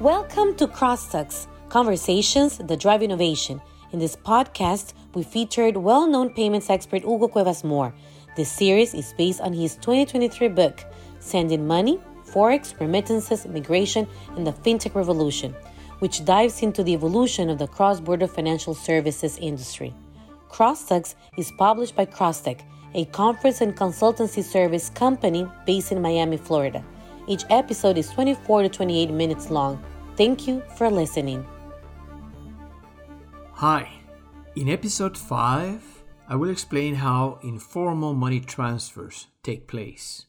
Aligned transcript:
Welcome 0.00 0.54
to 0.58 0.68
Crosstalks, 0.68 1.48
conversations 1.70 2.58
that 2.58 2.78
drive 2.78 3.02
innovation. 3.02 3.60
In 3.90 3.98
this 3.98 4.14
podcast, 4.14 4.92
we 5.12 5.24
featured 5.24 5.76
well 5.76 6.06
known 6.06 6.30
payments 6.30 6.70
expert 6.70 7.02
Hugo 7.02 7.26
Cuevas 7.26 7.62
Mohr. 7.62 7.92
This 8.36 8.48
series 8.48 8.94
is 8.94 9.12
based 9.18 9.40
on 9.40 9.52
his 9.52 9.74
2023 9.74 10.50
book, 10.50 10.84
Sending 11.18 11.66
Money, 11.66 11.98
Forex, 12.24 12.78
Remittances, 12.78 13.44
Migration, 13.48 14.06
and 14.36 14.46
the 14.46 14.52
FinTech 14.52 14.94
Revolution, 14.94 15.52
which 15.98 16.24
dives 16.24 16.62
into 16.62 16.84
the 16.84 16.92
evolution 16.92 17.50
of 17.50 17.58
the 17.58 17.66
cross 17.66 17.98
border 17.98 18.28
financial 18.28 18.74
services 18.74 19.36
industry. 19.38 19.92
Crosstalks 20.48 21.16
is 21.36 21.50
published 21.58 21.96
by 21.96 22.06
Crosstech, 22.06 22.60
a 22.94 23.04
conference 23.06 23.60
and 23.60 23.76
consultancy 23.76 24.44
service 24.44 24.90
company 24.90 25.44
based 25.66 25.90
in 25.90 26.00
Miami, 26.00 26.36
Florida. 26.36 26.84
Each 27.28 27.44
episode 27.50 27.98
is 27.98 28.08
24 28.08 28.62
to 28.62 28.68
28 28.70 29.10
minutes 29.10 29.50
long. 29.50 29.84
Thank 30.16 30.48
you 30.48 30.62
for 30.76 30.90
listening. 30.90 31.46
Hi. 33.52 33.90
In 34.56 34.70
episode 34.70 35.18
5, 35.18 36.04
I 36.26 36.36
will 36.36 36.48
explain 36.48 36.94
how 36.94 37.38
informal 37.42 38.14
money 38.14 38.40
transfers 38.40 39.26
take 39.42 39.68
place. 39.68 40.24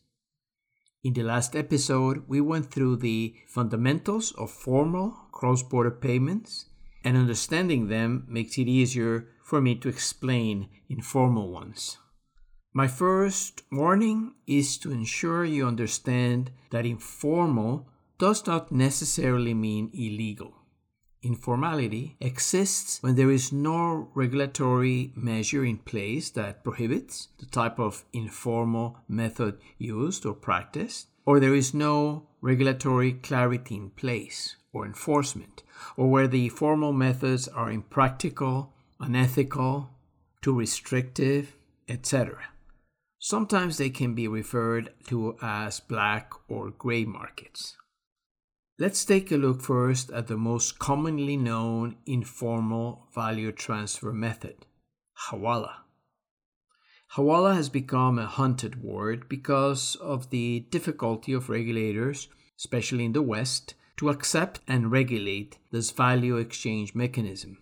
In 1.02 1.13
the 1.13 1.23
last 1.23 1.55
episode, 1.55 2.23
we 2.27 2.41
went 2.41 2.70
through 2.70 2.98
the 2.98 3.34
fundamentals 3.47 4.34
of 4.34 4.52
formal 4.52 5.16
cross 5.31 5.63
border 5.63 5.91
payments, 5.91 6.66
and 7.05 7.16
understanding 7.16 7.88
them 7.88 8.25
makes 8.27 8.58
it 8.58 8.67
easier 8.67 9.30
for 9.41 9.61
me 9.61 9.73
to 9.75 9.88
explain 9.88 10.67
informal 10.89 11.50
ones. 11.50 11.97
My 12.72 12.88
first 12.88 13.64
warning 13.72 14.36
is 14.46 14.78
to 14.80 14.91
ensure 14.91 15.44
you 15.44 15.66
understand 15.66 16.52
that 16.70 16.86
informal 16.86 17.89
does 18.20 18.45
not 18.45 18.72
necessarily 18.72 19.56
mean 19.56 19.89
illegal. 19.92 20.53
Informality 21.23 22.16
exists 22.22 23.02
when 23.02 23.16
there 23.16 23.31
is 23.31 23.52
no 23.52 24.11
regulatory 24.14 25.11
measure 25.16 25.66
in 25.66 25.80
place 25.80 26.30
that 26.31 26.64
prohibits 26.64 27.30
the 27.39 27.48
type 27.48 27.80
of 27.80 28.06
informal 28.14 29.00
method 29.08 29.58
used 29.80 30.23
or 30.23 30.36
practiced, 30.36 31.08
or 31.26 31.39
there 31.39 31.56
is 31.56 31.73
no 31.73 32.28
regulatory 32.39 33.14
clarity 33.14 33.78
in 33.78 33.89
place 33.89 34.58
or 34.72 34.86
enforcement, 34.86 35.64
or 35.98 36.08
where 36.08 36.28
the 36.28 36.50
formal 36.50 36.94
methods 36.94 37.48
are 37.48 37.72
impractical, 37.72 38.73
unethical, 39.00 39.89
too 40.44 40.54
restrictive, 40.54 41.56
etc. 41.89 42.48
Sometimes 43.20 43.78
they 43.78 43.89
can 43.89 44.16
be 44.16 44.30
referred 44.30 44.94
to 45.08 45.36
as 45.42 45.81
black 45.81 46.31
or 46.48 46.72
gray 46.72 47.03
markets. 47.03 47.76
Let's 48.78 49.03
take 49.03 49.30
a 49.30 49.36
look 49.36 49.61
first 49.61 50.09
at 50.09 50.28
the 50.28 50.38
most 50.38 50.80
commonly 50.80 51.36
known 51.36 51.98
informal 52.06 53.09
value 53.14 53.52
transfer 53.52 54.14
method, 54.14 54.66
Hawala. 55.28 55.81
Hawala 57.16 57.56
has 57.56 57.67
become 57.67 58.17
a 58.17 58.26
hunted 58.26 58.81
word 58.81 59.28
because 59.28 59.98
of 59.98 60.30
the 60.30 60.61
difficulty 60.72 61.33
of 61.33 61.50
regulators, 61.50 62.30
especially 62.58 63.04
in 63.04 63.11
the 63.11 63.22
West, 63.22 63.73
to 63.98 64.08
accept 64.08 64.61
and 64.66 64.92
regulate 64.92 65.58
this 65.72 65.92
value 65.92 66.38
exchange 66.38 66.95
mechanism. 66.95 67.58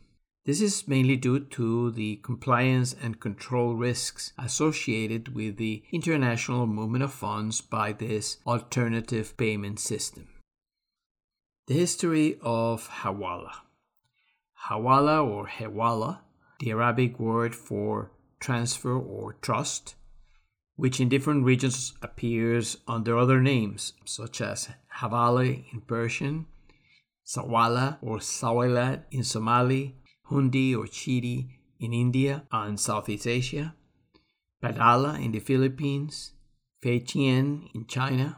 This 0.47 0.61
is 0.61 0.87
mainly 0.87 1.17
due 1.17 1.41
to 1.41 1.91
the 1.91 2.15
compliance 2.23 2.95
and 3.03 3.19
control 3.19 3.75
risks 3.75 4.31
associated 4.39 5.35
with 5.35 5.57
the 5.57 5.83
international 5.91 6.65
movement 6.65 7.03
of 7.03 7.11
funds 7.11 7.59
by 7.59 7.91
this 7.91 8.37
alternative 8.47 9.35
payment 9.35 9.77
system. 9.77 10.29
The 11.67 11.73
history 11.73 12.39
of 12.41 12.87
Hawala. 12.87 13.51
Hawala 14.69 15.21
or 15.27 15.47
Hewala, 15.47 16.19
the 16.61 16.71
Arabic 16.71 17.19
word 17.19 17.53
for 17.53 18.13
transfer 18.39 18.97
or 18.97 19.33
trust, 19.41 19.95
which 20.77 21.01
in 21.01 21.09
different 21.09 21.43
regions 21.43 21.91
appears 22.01 22.77
under 22.87 23.17
other 23.17 23.41
names, 23.41 23.91
such 24.05 24.39
as 24.39 24.69
Havali 24.99 25.65
in 25.73 25.81
Persian, 25.81 26.45
Sawala 27.25 27.97
or 28.01 28.19
Sawalad 28.19 29.01
in 29.11 29.25
Somali, 29.25 29.97
Hundi 30.29 30.75
or 30.75 30.85
Chidi 30.85 31.49
in 31.79 31.93
India 31.93 32.43
and 32.51 32.79
Southeast 32.79 33.27
Asia, 33.27 33.75
Padala 34.61 35.23
in 35.23 35.31
the 35.31 35.39
Philippines, 35.39 36.33
Fei 36.81 36.99
Chien 36.99 37.69
in 37.73 37.85
China, 37.85 38.37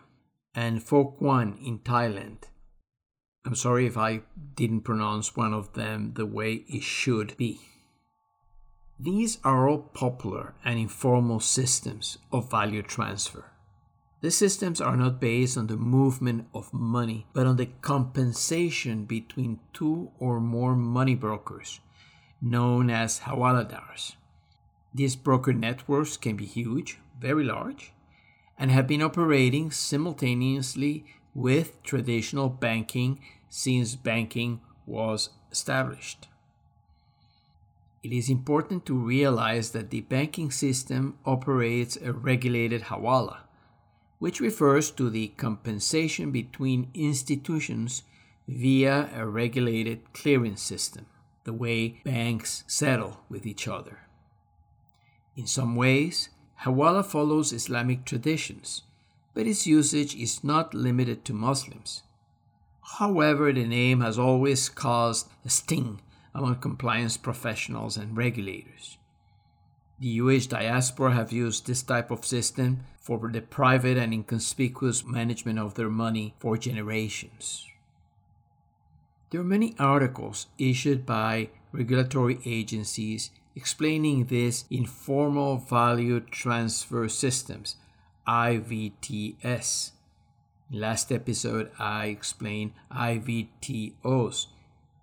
and 0.54 0.86
Quan 0.86 1.58
in 1.64 1.80
Thailand. 1.80 2.44
I'm 3.46 3.56
sorry 3.56 3.86
if 3.88 3.98
I 3.98 4.22
didn't 4.56 4.82
pronounce 4.82 5.36
one 5.36 5.54
of 5.54 5.74
them 5.74 6.14
the 6.16 6.26
way 6.26 6.66
it 6.68 6.84
should 6.84 7.38
be. 7.38 7.60
These 9.00 9.40
are 9.46 9.70
all 9.70 9.80
popular 9.80 10.56
and 10.66 10.78
informal 10.78 11.40
systems 11.40 12.18
of 12.32 12.52
value 12.52 12.82
transfer. 12.82 13.49
The 14.22 14.32
systems 14.32 14.82
are 14.82 14.98
not 14.98 15.22
based 15.22 15.58
on 15.58 15.68
the 15.68 15.78
movement 15.78 16.48
of 16.54 16.74
money, 16.74 17.26
but 17.32 17.48
on 17.48 17.56
the 17.56 17.68
compensation 17.82 19.06
between 19.06 19.60
two 19.72 20.12
or 20.20 20.42
more 20.42 20.76
money 20.76 21.16
brokers, 21.16 21.80
known 22.42 22.90
as 22.90 23.22
hawaladars. 23.22 24.18
These 24.94 25.16
broker 25.16 25.54
networks 25.54 26.18
can 26.18 26.36
be 26.36 26.46
huge, 26.46 27.00
very 27.18 27.46
large, 27.46 27.94
and 28.58 28.72
have 28.72 28.88
been 28.88 29.02
operating 29.02 29.72
simultaneously 29.72 31.06
with 31.34 31.82
traditional 31.84 32.50
banking 32.50 33.22
since 33.48 33.96
banking 33.96 34.60
was 34.86 35.30
established. 35.50 36.28
It 38.04 38.12
is 38.12 38.30
important 38.30 38.86
to 38.88 38.96
realize 38.96 39.72
that 39.72 39.92
the 39.92 40.02
banking 40.02 40.52
system 40.52 41.18
operates 41.26 41.96
a 41.98 42.12
regulated 42.12 42.84
hawala 42.84 43.49
which 44.20 44.40
refers 44.40 44.92
to 44.92 45.10
the 45.10 45.30
compensation 45.30 46.32
between 46.32 46.92
institutions 46.94 48.04
via 48.48 49.10
a 49.16 49.26
regulated 49.26 50.14
clearing 50.14 50.56
system, 50.56 51.06
the 51.46 51.54
way 51.54 52.02
banks 52.04 52.64
settle 52.68 53.22
with 53.30 53.46
each 53.46 53.68
other. 53.68 54.02
In 55.36 55.48
some 55.48 55.76
ways, 55.76 56.30
Hawala 56.64 57.06
follows 57.06 57.54
Islamic 57.54 58.06
traditions, 58.06 58.84
but 59.34 59.48
its 59.48 59.66
usage 59.66 60.16
is 60.16 60.44
not 60.44 60.74
limited 60.74 61.24
to 61.26 61.34
Muslims. 61.34 62.04
However, 62.98 63.54
the 63.54 63.66
name 63.66 64.02
has 64.02 64.20
always 64.20 64.68
caused 64.68 65.30
a 65.46 65.50
sting 65.50 66.02
among 66.36 66.56
compliance 66.56 67.18
professionals 67.18 67.96
and 67.96 68.18
regulators. 68.18 68.99
The 70.00 70.08
US 70.24 70.48
diaspora 70.48 71.14
have 71.14 71.34
used 71.34 71.68
this 71.68 71.84
type 71.84 72.10
of 72.10 72.26
system 72.26 72.86
for 73.02 73.30
the 73.32 73.42
private 73.42 73.98
and 73.98 74.14
inconspicuous 74.14 75.06
management 75.06 75.60
of 75.60 75.76
their 75.76 75.90
money 75.90 76.36
for 76.40 76.58
generations. 76.58 77.68
There 79.30 79.42
are 79.42 79.44
many 79.44 79.76
articles 79.78 80.48
issued 80.58 81.06
by 81.06 81.50
regulatory 81.74 82.40
agencies 82.46 83.30
explaining 83.56 84.26
this 84.26 84.64
informal 84.70 85.58
value 85.58 86.22
transfer 86.22 87.10
systems, 87.10 87.76
IVTS. 88.26 89.92
In 90.72 90.80
last 90.80 91.12
episode, 91.12 91.72
I 91.78 92.06
explained 92.06 92.72
IVTOs, 92.90 94.46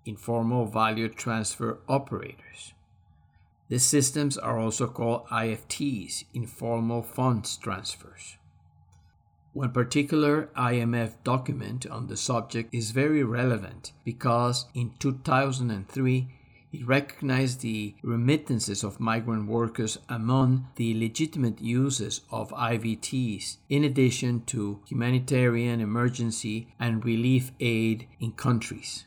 informal 0.06 0.64
value 0.64 1.10
transfer 1.10 1.80
operators. 1.86 2.72
These 3.68 3.84
systems 3.84 4.38
are 4.38 4.58
also 4.58 4.86
called 4.86 5.26
IFTs, 5.26 6.24
informal 6.32 7.02
funds 7.02 7.56
transfers. 7.56 8.36
One 9.52 9.72
particular 9.72 10.50
IMF 10.56 11.14
document 11.24 11.86
on 11.86 12.06
the 12.06 12.16
subject 12.16 12.74
is 12.74 12.90
very 12.90 13.24
relevant 13.24 13.92
because 14.04 14.66
in 14.74 14.92
2003 14.98 16.28
it 16.72 16.86
recognized 16.86 17.62
the 17.62 17.94
remittances 18.02 18.84
of 18.84 19.00
migrant 19.00 19.48
workers 19.48 19.98
among 20.08 20.68
the 20.76 20.92
legitimate 20.98 21.60
uses 21.60 22.20
of 22.30 22.50
IVTs, 22.50 23.56
in 23.70 23.82
addition 23.82 24.44
to 24.44 24.80
humanitarian 24.86 25.80
emergency 25.80 26.68
and 26.78 27.04
relief 27.04 27.50
aid 27.58 28.06
in 28.20 28.32
countries. 28.32 29.06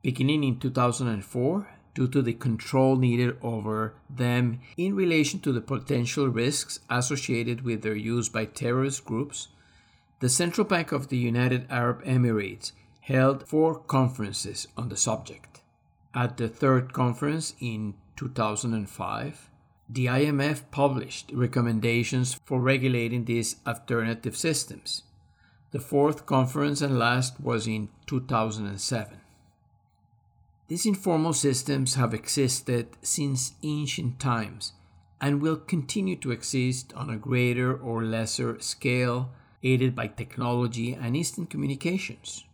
Beginning 0.00 0.44
in 0.44 0.60
2004, 0.60 1.68
due 2.00 2.08
to 2.08 2.22
the 2.22 2.32
control 2.32 2.96
needed 2.96 3.36
over 3.42 3.92
them 4.08 4.58
in 4.78 4.94
relation 4.94 5.38
to 5.38 5.52
the 5.52 5.60
potential 5.60 6.28
risks 6.28 6.80
associated 6.88 7.60
with 7.60 7.82
their 7.82 7.94
use 7.94 8.26
by 8.30 8.46
terrorist 8.46 9.04
groups, 9.04 9.48
the 10.20 10.28
Central 10.30 10.66
Bank 10.66 10.92
of 10.92 11.08
the 11.08 11.18
United 11.18 11.66
Arab 11.68 12.02
Emirates 12.04 12.72
held 13.00 13.46
four 13.46 13.74
conferences 13.78 14.66
on 14.78 14.88
the 14.88 14.96
subject. 14.96 15.60
At 16.14 16.38
the 16.38 16.48
third 16.48 16.94
conference 16.94 17.54
in 17.60 17.92
2005, 18.16 19.50
the 19.86 20.06
IMF 20.06 20.70
published 20.70 21.30
recommendations 21.34 22.32
for 22.46 22.60
regulating 22.60 23.26
these 23.26 23.56
alternative 23.66 24.38
systems. 24.38 25.02
The 25.72 25.80
fourth 25.80 26.24
conference 26.24 26.80
and 26.80 26.98
last 26.98 27.38
was 27.42 27.66
in 27.66 27.90
2007. 28.06 29.19
These 30.70 30.86
informal 30.86 31.32
systems 31.32 31.96
have 31.96 32.14
existed 32.14 32.90
since 33.02 33.54
ancient 33.64 34.20
times 34.20 34.72
and 35.20 35.42
will 35.42 35.56
continue 35.56 36.14
to 36.18 36.30
exist 36.30 36.92
on 36.94 37.10
a 37.10 37.16
greater 37.16 37.76
or 37.76 38.04
lesser 38.04 38.56
scale, 38.60 39.30
aided 39.64 39.96
by 39.96 40.06
technology 40.06 40.92
and 40.92 41.16
instant 41.16 41.50
communications. 41.50 42.44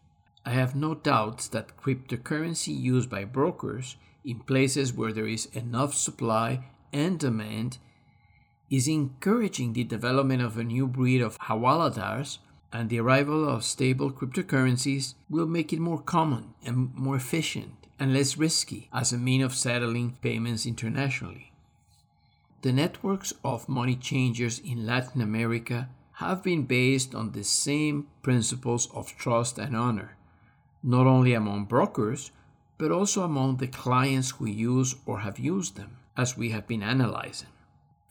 I 0.46 0.52
have 0.52 0.74
no 0.74 0.94
doubts 0.94 1.46
that 1.48 1.76
cryptocurrency 1.76 2.74
used 2.74 3.10
by 3.10 3.26
brokers 3.26 3.96
in 4.24 4.38
places 4.38 4.94
where 4.94 5.12
there 5.12 5.28
is 5.28 5.54
enough 5.54 5.92
supply 5.92 6.64
and 6.94 7.18
demand 7.18 7.76
is 8.70 8.88
encouraging 8.88 9.74
the 9.74 9.84
development 9.84 10.40
of 10.40 10.56
a 10.56 10.64
new 10.64 10.86
breed 10.86 11.20
of 11.20 11.38
hawaladars 11.40 12.38
and 12.76 12.90
the 12.90 13.00
arrival 13.00 13.48
of 13.48 13.64
stable 13.64 14.12
cryptocurrencies 14.12 15.14
will 15.30 15.46
make 15.46 15.72
it 15.72 15.80
more 15.80 15.98
common 15.98 16.52
and 16.62 16.94
more 16.94 17.16
efficient 17.16 17.86
and 17.98 18.12
less 18.12 18.36
risky 18.36 18.90
as 18.92 19.12
a 19.12 19.18
mean 19.18 19.40
of 19.40 19.54
settling 19.54 20.18
payments 20.20 20.66
internationally. 20.66 21.52
The 22.60 22.72
networks 22.72 23.32
of 23.42 23.66
money 23.68 23.96
changers 23.96 24.58
in 24.58 24.84
Latin 24.84 25.22
America 25.22 25.88
have 26.24 26.42
been 26.42 26.64
based 26.64 27.14
on 27.14 27.32
the 27.32 27.44
same 27.44 28.08
principles 28.20 28.90
of 28.92 29.16
trust 29.16 29.56
and 29.58 29.74
honor, 29.74 30.16
not 30.82 31.06
only 31.06 31.32
among 31.32 31.64
brokers, 31.64 32.30
but 32.76 32.90
also 32.90 33.22
among 33.22 33.56
the 33.56 33.68
clients 33.68 34.32
who 34.32 34.44
use 34.46 34.96
or 35.06 35.20
have 35.20 35.38
used 35.38 35.76
them, 35.76 35.96
as 36.14 36.36
we 36.36 36.50
have 36.50 36.66
been 36.66 36.82
analyzing. 36.82 37.48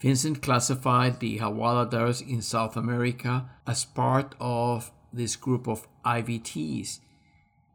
FinCEN 0.02 0.42
classified 0.42 1.20
the 1.20 1.40
Hawaladars 1.40 2.22
in 2.28 2.42
South 2.42 2.76
America 2.76 3.50
as 3.66 3.86
part 3.86 4.36
of 4.40 4.92
this 5.14 5.36
group 5.36 5.68
of 5.68 5.88
IVTs, 6.06 7.00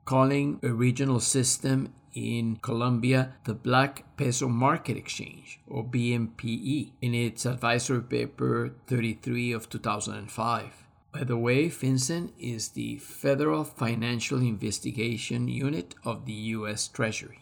calling 0.04 0.60
a 0.62 0.68
regional 0.68 1.20
system 1.20 1.94
in 2.14 2.56
Colombia 2.56 3.34
the 3.44 3.54
Black 3.54 4.04
Peso 4.16 4.48
Market 4.48 4.96
Exchange, 4.96 5.60
or 5.66 5.84
BMPE, 5.84 6.90
in 7.00 7.14
its 7.14 7.46
advisory 7.46 8.02
paper 8.02 8.74
33 8.86 9.52
of 9.52 9.70
2005. 9.70 10.86
By 11.12 11.24
the 11.24 11.36
way, 11.36 11.68
FinCEN 11.68 12.30
is 12.38 12.68
the 12.68 12.98
Federal 12.98 13.64
Financial 13.64 14.40
Investigation 14.40 15.48
Unit 15.48 15.94
of 16.04 16.26
the 16.26 16.32
U.S. 16.32 16.86
Treasury. 16.86 17.39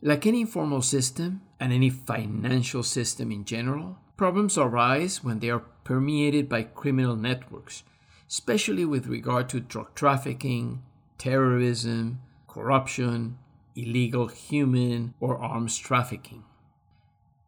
Like 0.00 0.26
any 0.26 0.42
informal 0.42 0.82
system, 0.82 1.42
and 1.60 1.72
any 1.72 1.90
financial 1.90 2.82
system 2.82 3.32
in 3.32 3.44
general, 3.44 3.98
problems 4.16 4.56
arise 4.56 5.24
when 5.24 5.40
they 5.40 5.50
are 5.50 5.64
permeated 5.84 6.48
by 6.48 6.62
criminal 6.62 7.16
networks, 7.16 7.82
especially 8.28 8.84
with 8.84 9.06
regard 9.06 9.48
to 9.48 9.60
drug 9.60 9.94
trafficking, 9.94 10.82
terrorism, 11.16 12.20
corruption, 12.46 13.38
illegal 13.74 14.28
human 14.28 15.14
or 15.20 15.38
arms 15.38 15.76
trafficking. 15.78 16.44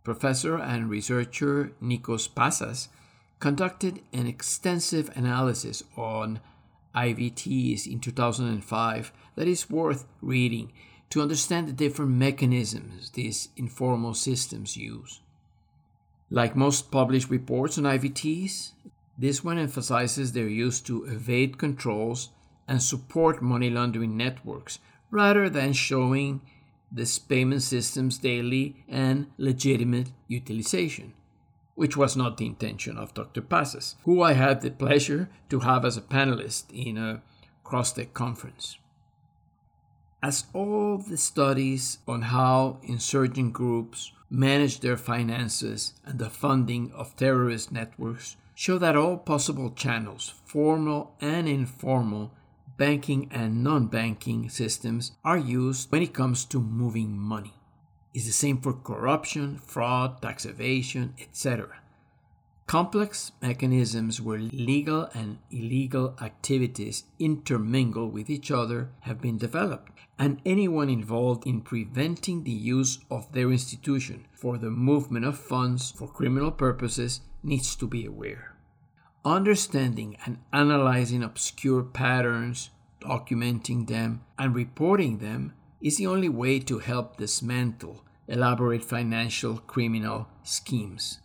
Professor 0.03 0.57
and 0.57 0.89
researcher 0.89 1.73
Nikos 1.83 2.29
Passas 2.29 2.89
conducted 3.39 4.01
an 4.13 4.27
extensive 4.27 5.11
analysis 5.15 5.83
on 5.97 6.41
IVTs 6.95 7.87
in 7.87 8.01
2005 8.01 9.13
that 9.37 9.47
is 9.47 9.71
worth 9.71 10.07
reading 10.21 10.73
to 11.11 11.21
understand 11.21 11.69
the 11.69 11.73
different 11.73 12.13
mechanisms 12.13 13.11
these 13.11 13.49
informal 13.57 14.15
systems 14.15 14.77
use. 14.77 15.21
Like 16.31 16.55
most 16.55 16.91
published 16.91 17.29
reports 17.29 17.77
on 17.77 17.85
IVTs, 17.85 18.73
this 19.19 19.43
one 19.45 19.59
emphasizes 19.59 20.33
their 20.33 20.49
use 20.49 20.81
to 20.83 21.05
evade 21.05 21.59
controls 21.59 22.31
and 22.69 22.81
support 22.81 23.43
money 23.43 23.69
laundering 23.69 24.17
networks 24.17 24.79
rather 25.11 25.51
than 25.51 25.73
showing 25.73 26.41
this 26.93 27.19
payment 27.19 27.63
system's 27.63 28.19
daily 28.19 28.77
and 28.89 29.27
legitimate 29.37 30.11
utilization, 30.29 31.13
which 31.75 31.97
was 31.97 32.17
not 32.17 32.37
the 32.37 32.47
intention 32.47 32.97
of 32.97 33.15
Dr. 33.15 33.43
Passas, 33.43 33.97
who 34.05 34.23
I 34.23 34.35
had 34.35 34.61
the 34.61 34.71
pleasure 34.71 35.29
to 35.49 35.61
have 35.61 35.85
as 35.85 35.97
a 35.97 36.03
panelist 36.03 36.65
in 36.73 36.97
a 36.97 37.23
CrossTech 37.65 38.13
conference. 38.13 38.79
As 40.23 40.45
all 40.53 40.99
the 40.99 41.17
studies 41.17 41.99
on 42.07 42.23
how 42.23 42.79
insurgent 42.83 43.55
groups 43.55 44.13
manage 44.29 44.81
their 44.81 44.99
finances 44.99 45.95
and 46.05 46.19
the 46.19 46.29
funding 46.29 46.93
of 46.93 47.17
terrorist 47.17 47.73
networks 47.73 48.37
show 48.55 48.77
that 48.77 48.97
all 48.97 49.17
possible 49.17 49.71
channels, 49.71 50.35
formal 50.45 51.15
and 51.23 51.49
informal, 51.49 52.33
banking 52.77 53.29
and 53.31 53.65
non 53.65 53.87
banking 53.87 54.51
systems 54.51 55.13
are 55.25 55.39
used 55.39 55.91
when 55.91 56.03
it 56.03 56.13
comes 56.13 56.45
to 56.45 56.61
moving 56.61 57.17
money. 57.17 57.55
It's 58.13 58.27
the 58.27 58.33
same 58.33 58.61
for 58.61 58.75
corruption, 58.75 59.59
fraud, 59.59 60.21
tax 60.21 60.45
evasion, 60.45 61.15
etc. 61.19 61.81
Complex 62.67 63.33
mechanisms 63.41 64.21
where 64.21 64.39
legal 64.39 65.09
and 65.15 65.39
illegal 65.51 66.15
activities 66.21 67.05
intermingle 67.19 68.09
with 68.09 68.31
each 68.31 68.51
other 68.51 68.91
have 69.01 69.21
been 69.21 69.39
developed, 69.39 69.91
and 70.21 70.39
anyone 70.45 70.91
involved 70.91 71.47
in 71.47 71.63
preventing 71.63 72.45
the 72.45 72.51
use 72.51 72.99
of 73.11 73.33
their 73.33 73.51
institution 73.51 74.27
for 74.35 74.59
the 74.59 74.69
movement 74.69 75.25
of 75.25 75.39
funds 75.39 75.91
for 75.91 76.07
criminal 76.07 76.51
purposes 76.51 77.23
needs 77.43 77.75
to 77.75 77.87
be 77.87 78.05
aware. 78.05 78.55
Understanding 79.25 80.19
and 80.27 80.37
analyzing 80.53 81.23
obscure 81.23 81.83
patterns, 81.83 82.69
documenting 83.01 83.89
them, 83.89 84.21
and 84.39 84.55
reporting 84.55 85.19
them 85.19 85.55
is 85.81 85.97
the 85.97 86.07
only 86.07 86.29
way 86.29 86.59
to 86.59 86.81
help 86.81 87.17
dismantle 87.17 88.05
elaborate 88.29 88.85
financial 88.85 89.57
criminal 89.57 90.29
schemes. 90.43 91.19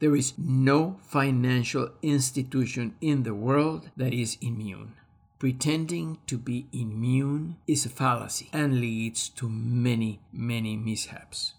There 0.00 0.16
is 0.16 0.32
no 0.38 0.96
financial 1.02 1.90
institution 2.00 2.96
in 3.02 3.22
the 3.22 3.34
world 3.34 3.90
that 3.98 4.14
is 4.14 4.38
immune. 4.40 4.94
Pretending 5.38 6.18
to 6.26 6.38
be 6.38 6.66
immune 6.72 7.56
is 7.66 7.84
a 7.84 7.90
fallacy 7.90 8.48
and 8.52 8.80
leads 8.80 9.28
to 9.28 9.48
many, 9.48 10.20
many 10.32 10.76
mishaps. 10.76 11.54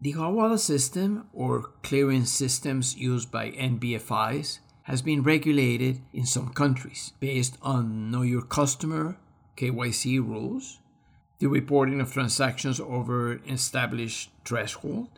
The 0.00 0.14
Hawala 0.14 0.58
system, 0.58 1.28
or 1.32 1.70
clearing 1.82 2.24
systems 2.24 2.96
used 2.96 3.30
by 3.30 3.50
NBFIs, 3.50 4.58
has 4.82 5.02
been 5.02 5.22
regulated 5.22 6.00
in 6.12 6.24
some 6.24 6.48
countries 6.48 7.12
based 7.20 7.58
on 7.62 8.10
Know 8.10 8.22
Your 8.22 8.42
Customer 8.42 9.16
KYC 9.56 10.18
rules, 10.18 10.78
the 11.38 11.46
reporting 11.46 12.00
of 12.00 12.12
transactions 12.12 12.80
over 12.80 13.40
established 13.46 14.30
threshold, 14.44 15.08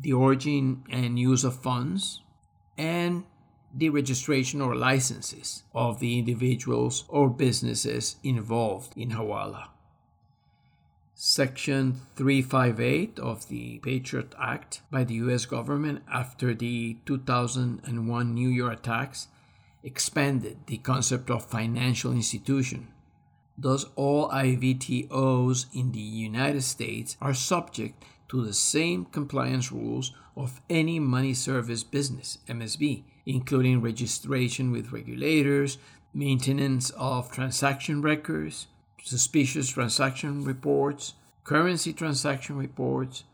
the 0.00 0.12
origin 0.12 0.82
and 0.90 1.18
use 1.18 1.44
of 1.44 1.54
funds, 1.54 2.22
and 2.78 3.24
the 3.74 3.88
registration 3.88 4.60
or 4.60 4.74
licenses 4.74 5.62
of 5.74 5.98
the 5.98 6.18
individuals 6.18 7.04
or 7.08 7.30
businesses 7.30 8.16
involved 8.22 8.92
in 8.96 9.10
Hawala. 9.10 9.68
Section 11.14 12.00
358 12.16 13.18
of 13.18 13.48
the 13.48 13.78
Patriot 13.78 14.34
Act 14.40 14.82
by 14.90 15.04
the 15.04 15.14
US 15.14 15.46
government 15.46 16.02
after 16.12 16.52
the 16.52 16.96
2001 17.06 18.34
New 18.34 18.48
York 18.48 18.80
attacks 18.80 19.28
expanded 19.84 20.58
the 20.66 20.78
concept 20.78 21.30
of 21.30 21.44
financial 21.46 22.12
institution. 22.12 22.88
Thus, 23.56 23.84
all 23.94 24.30
IVTOs 24.30 25.66
in 25.74 25.92
the 25.92 26.00
United 26.00 26.62
States 26.62 27.16
are 27.20 27.34
subject 27.34 28.04
to 28.28 28.44
the 28.44 28.54
same 28.54 29.04
compliance 29.04 29.70
rules 29.70 30.12
of 30.36 30.60
any 30.70 30.98
money 30.98 31.34
service 31.34 31.84
business, 31.84 32.38
MSB, 32.48 33.04
including 33.26 33.80
registration 33.80 34.70
with 34.70 34.92
regulators, 34.92 35.78
maintenance 36.14 36.90
of 36.90 37.30
transaction 37.30 38.02
records, 38.02 38.66
suspicious 39.02 39.70
transaction 39.70 40.44
reports, 40.44 41.14
currency 41.44 41.92
transaction 41.92 42.56
reports, 42.56 43.24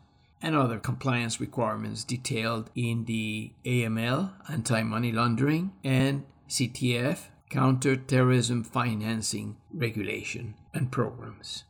and 0.41 0.55
other 0.55 0.79
compliance 0.79 1.41
requirements 1.41 2.03
detailed 2.03 2.69
in 2.73 3.05
the 3.05 3.51
AML, 3.65 4.31
anti 4.47 4.83
money 4.83 5.11
laundering, 5.11 5.73
and 5.83 6.23
CTF, 6.47 7.27
counterterrorism 7.49 8.63
financing 8.63 9.57
regulation 9.73 10.55
and 10.73 10.91
programs. 10.91 11.65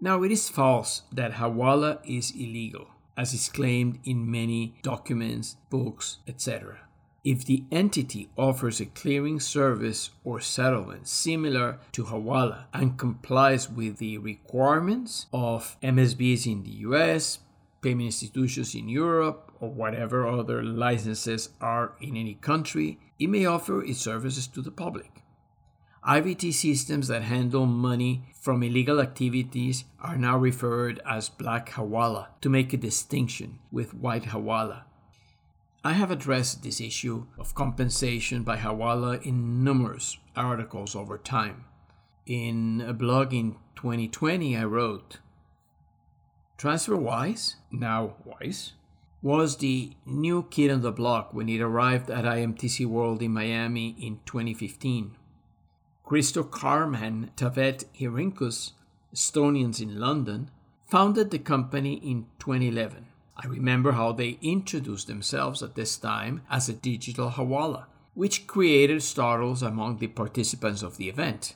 Now, 0.00 0.22
it 0.22 0.30
is 0.30 0.50
false 0.50 1.02
that 1.10 1.34
Hawala 1.34 2.00
is 2.04 2.32
illegal, 2.32 2.88
as 3.16 3.32
is 3.32 3.48
claimed 3.48 4.00
in 4.04 4.30
many 4.30 4.74
documents, 4.82 5.56
books, 5.70 6.18
etc 6.28 6.85
if 7.26 7.44
the 7.44 7.64
entity 7.72 8.30
offers 8.38 8.80
a 8.80 8.86
clearing 8.86 9.40
service 9.40 10.10
or 10.22 10.38
settlement 10.40 11.08
similar 11.08 11.76
to 11.90 12.04
Hawala 12.04 12.66
and 12.72 12.96
complies 12.96 13.68
with 13.68 13.96
the 13.96 14.16
requirements 14.18 15.26
of 15.32 15.76
MSBs 15.82 16.46
in 16.46 16.62
the 16.62 16.70
US, 16.86 17.40
payment 17.82 18.06
institutions 18.06 18.76
in 18.76 18.88
Europe, 18.88 19.50
or 19.58 19.68
whatever 19.68 20.24
other 20.24 20.62
licenses 20.62 21.48
are 21.60 21.94
in 22.00 22.16
any 22.16 22.34
country, 22.34 23.00
it 23.18 23.28
may 23.28 23.44
offer 23.44 23.82
its 23.82 23.98
services 23.98 24.46
to 24.46 24.62
the 24.62 24.70
public. 24.70 25.24
IVT 26.06 26.52
systems 26.52 27.08
that 27.08 27.22
handle 27.22 27.66
money 27.66 28.22
from 28.40 28.62
illegal 28.62 29.00
activities 29.00 29.84
are 30.00 30.16
now 30.16 30.38
referred 30.38 31.00
as 31.04 31.28
black 31.28 31.70
hawala 31.70 32.28
to 32.40 32.48
make 32.48 32.72
a 32.72 32.76
distinction 32.76 33.58
with 33.72 33.94
white 33.94 34.26
hawala. 34.26 34.85
I 35.86 35.92
have 35.92 36.10
addressed 36.10 36.64
this 36.64 36.80
issue 36.80 37.26
of 37.38 37.54
compensation 37.54 38.42
by 38.42 38.56
hawala 38.56 39.22
in 39.22 39.62
numerous 39.62 40.18
articles 40.34 40.96
over 40.96 41.16
time. 41.16 41.64
In 42.26 42.80
a 42.84 42.92
blog 42.92 43.32
in 43.32 43.52
2020, 43.76 44.56
I 44.56 44.64
wrote 44.64 45.18
TransferWise, 46.58 47.54
now 47.70 48.16
Wise, 48.24 48.72
was 49.22 49.58
the 49.58 49.92
new 50.04 50.48
kid 50.50 50.72
on 50.72 50.80
the 50.82 50.90
block 50.90 51.32
when 51.32 51.48
it 51.48 51.60
arrived 51.60 52.10
at 52.10 52.24
IMTC 52.24 52.84
World 52.84 53.22
in 53.22 53.32
Miami 53.32 53.94
in 54.00 54.18
2015. 54.26 55.14
Kristo 56.04 56.42
Käärmann 56.42 57.02
and 57.02 57.36
Taavet 57.36 57.84
Hinrikus, 57.96 58.72
Estonians 59.14 59.80
in 59.80 60.00
London, 60.00 60.50
founded 60.88 61.30
the 61.30 61.38
company 61.38 61.94
in 61.94 62.26
2011. 62.40 63.06
I 63.38 63.46
remember 63.46 63.92
how 63.92 64.12
they 64.12 64.38
introduced 64.40 65.08
themselves 65.08 65.62
at 65.62 65.74
this 65.74 65.98
time 65.98 66.42
as 66.50 66.68
a 66.68 66.72
digital 66.72 67.30
hawala, 67.30 67.84
which 68.14 68.46
created 68.46 69.02
startles 69.02 69.62
among 69.62 69.98
the 69.98 70.06
participants 70.06 70.82
of 70.82 70.96
the 70.96 71.08
event. 71.10 71.54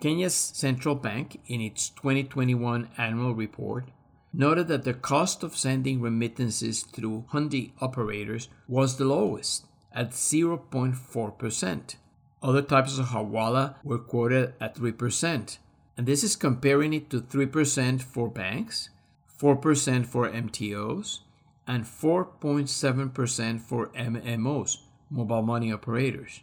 Kenya's 0.00 0.34
central 0.34 0.96
bank, 0.96 1.40
in 1.46 1.60
its 1.60 1.90
2021 1.90 2.88
annual 2.98 3.34
report, 3.34 3.90
noted 4.32 4.66
that 4.68 4.84
the 4.84 4.94
cost 4.94 5.42
of 5.42 5.56
sending 5.56 6.00
remittances 6.00 6.82
through 6.82 7.26
Hundi 7.32 7.72
operators 7.80 8.48
was 8.66 8.96
the 8.96 9.04
lowest, 9.04 9.66
at 9.92 10.10
0.4%. 10.10 11.94
Other 12.42 12.62
types 12.62 12.98
of 12.98 13.06
hawala 13.06 13.74
were 13.84 13.98
quoted 13.98 14.54
at 14.60 14.74
3%, 14.74 15.58
and 15.96 16.06
this 16.06 16.24
is 16.24 16.34
comparing 16.34 16.94
it 16.94 17.10
to 17.10 17.20
3% 17.20 18.02
for 18.02 18.28
banks 18.28 18.88
4% 19.40 20.06
for 20.06 20.28
MTOs, 20.28 21.20
and 21.66 21.84
4.7% 21.84 23.60
for 23.60 23.86
MMOs, 23.88 24.78
mobile 25.08 25.42
money 25.42 25.72
operators. 25.72 26.40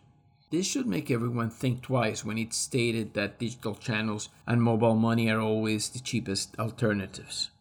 This 0.50 0.66
should 0.66 0.88
make 0.88 1.12
everyone 1.12 1.50
think 1.50 1.82
twice 1.82 2.26
when 2.26 2.38
it's 2.38 2.58
stated 2.58 3.14
that 3.14 3.38
digital 3.38 3.76
channels 3.76 4.30
and 4.48 4.64
mobile 4.64 4.96
money 4.96 5.30
are 5.30 5.42
always 5.42 5.90
the 5.90 6.00
cheapest 6.00 6.58
alternatives. 6.58 7.52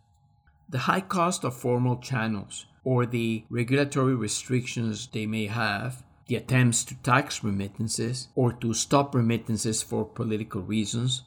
The 0.68 0.78
high 0.78 1.00
cost 1.00 1.44
of 1.44 1.54
formal 1.54 1.98
channels, 1.98 2.66
or 2.84 3.04
the 3.04 3.44
regulatory 3.50 4.14
restrictions 4.14 5.08
they 5.08 5.26
may 5.26 5.46
have, 5.46 6.02
the 6.28 6.36
attempts 6.36 6.84
to 6.84 6.94
tax 7.02 7.44
remittances 7.44 8.28
or 8.34 8.52
to 8.52 8.72
stop 8.72 9.14
remittances 9.14 9.82
for 9.82 10.04
political 10.04 10.62
reasons, 10.62 11.24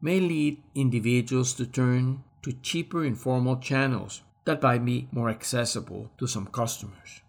may 0.00 0.20
lead 0.20 0.62
individuals 0.74 1.54
to 1.54 1.66
turn 1.66 2.22
to 2.42 2.52
cheaper 2.52 3.04
informal 3.04 3.56
channels 3.56 4.22
that 4.44 4.62
might 4.62 4.84
be 4.84 5.08
more 5.12 5.28
accessible 5.28 6.10
to 6.18 6.26
some 6.26 6.46
customers. 6.46 7.20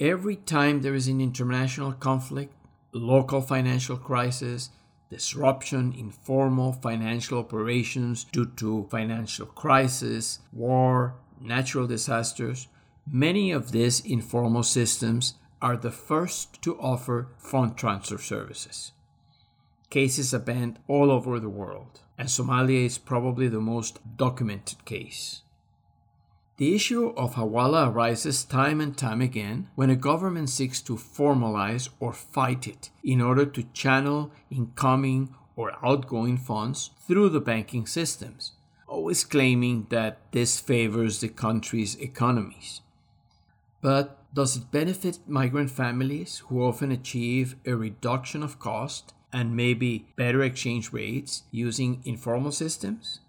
Every 0.00 0.36
time 0.36 0.82
there 0.82 0.94
is 0.94 1.06
an 1.06 1.20
international 1.20 1.92
conflict, 1.92 2.52
local 2.92 3.40
financial 3.40 3.96
crisis, 3.96 4.70
disruption 5.10 5.92
in 5.92 6.10
formal 6.10 6.72
financial 6.72 7.38
operations 7.38 8.24
due 8.24 8.46
to 8.56 8.88
financial 8.90 9.46
crisis, 9.46 10.40
war, 10.52 11.14
natural 11.40 11.86
disasters, 11.86 12.66
many 13.06 13.52
of 13.52 13.70
these 13.70 14.00
informal 14.00 14.64
systems 14.64 15.34
are 15.62 15.76
the 15.76 15.92
first 15.92 16.60
to 16.62 16.76
offer 16.80 17.28
fund 17.38 17.76
transfer 17.76 18.18
services. 18.18 18.90
Cases 19.90 20.34
abound 20.34 20.78
all 20.88 21.10
over 21.10 21.38
the 21.38 21.48
world 21.48 22.00
and 22.18 22.28
Somalia 22.28 22.84
is 22.86 22.98
probably 22.98 23.48
the 23.48 23.60
most 23.60 23.98
documented 24.16 24.84
case. 24.84 25.42
The 26.56 26.74
issue 26.74 27.08
of 27.16 27.34
Hawala 27.34 27.92
arises 27.92 28.44
time 28.44 28.80
and 28.80 28.96
time 28.96 29.20
again 29.20 29.68
when 29.74 29.90
a 29.90 29.96
government 29.96 30.50
seeks 30.50 30.80
to 30.82 30.94
formalize 30.94 31.88
or 31.98 32.12
fight 32.12 32.68
it 32.68 32.90
in 33.02 33.20
order 33.20 33.44
to 33.44 33.64
channel 33.72 34.30
incoming 34.50 35.34
or 35.56 35.72
outgoing 35.84 36.36
funds 36.36 36.90
through 37.06 37.30
the 37.30 37.40
banking 37.40 37.86
systems, 37.86 38.52
always 38.86 39.24
claiming 39.24 39.88
that 39.90 40.20
this 40.30 40.60
favors 40.60 41.20
the 41.20 41.28
country's 41.28 41.96
economies. 41.96 42.82
But 43.80 44.20
does 44.32 44.56
it 44.56 44.70
benefit 44.70 45.18
migrant 45.26 45.70
families 45.70 46.38
who 46.46 46.62
often 46.62 46.92
achieve 46.92 47.56
a 47.66 47.74
reduction 47.74 48.44
of 48.44 48.60
cost 48.60 49.12
and 49.34 49.56
maybe 49.56 50.06
better 50.16 50.42
exchange 50.42 50.92
rates 50.92 51.42
using 51.50 52.00
informal 52.04 52.52
systems? 52.52 53.20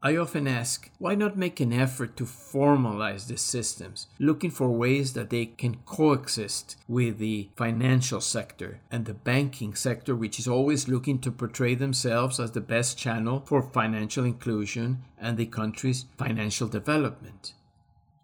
I 0.00 0.16
often 0.16 0.46
ask, 0.46 0.90
why 0.98 1.16
not 1.16 1.36
make 1.36 1.58
an 1.60 1.72
effort 1.72 2.16
to 2.16 2.24
formalize 2.24 3.26
these 3.26 3.40
systems, 3.40 4.06
looking 4.20 4.50
for 4.50 4.70
ways 4.70 5.12
that 5.12 5.28
they 5.28 5.46
can 5.46 5.78
coexist 5.84 6.76
with 6.86 7.18
the 7.18 7.50
financial 7.56 8.20
sector 8.20 8.80
and 8.92 9.04
the 9.04 9.14
banking 9.14 9.74
sector, 9.74 10.14
which 10.14 10.38
is 10.38 10.46
always 10.46 10.88
looking 10.88 11.18
to 11.18 11.32
portray 11.32 11.74
themselves 11.74 12.38
as 12.38 12.52
the 12.52 12.60
best 12.60 12.96
channel 12.96 13.42
for 13.44 13.60
financial 13.60 14.24
inclusion 14.24 15.02
and 15.20 15.36
the 15.36 15.46
country's 15.46 16.06
financial 16.16 16.68
development? 16.68 17.54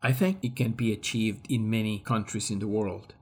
I 0.00 0.12
think 0.12 0.38
it 0.42 0.54
can 0.54 0.72
be 0.72 0.92
achieved 0.92 1.50
in 1.50 1.68
many 1.68 1.98
countries 1.98 2.50
in 2.52 2.60
the 2.60 2.68
world. 2.68 3.14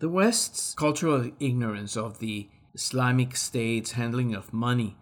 The 0.00 0.08
West's 0.08 0.74
cultural 0.74 1.30
ignorance 1.38 1.96
of 1.96 2.18
the 2.18 2.48
Islamic 2.74 3.36
State's 3.36 3.92
handling 3.92 4.34
of 4.34 4.52
money, 4.52 4.96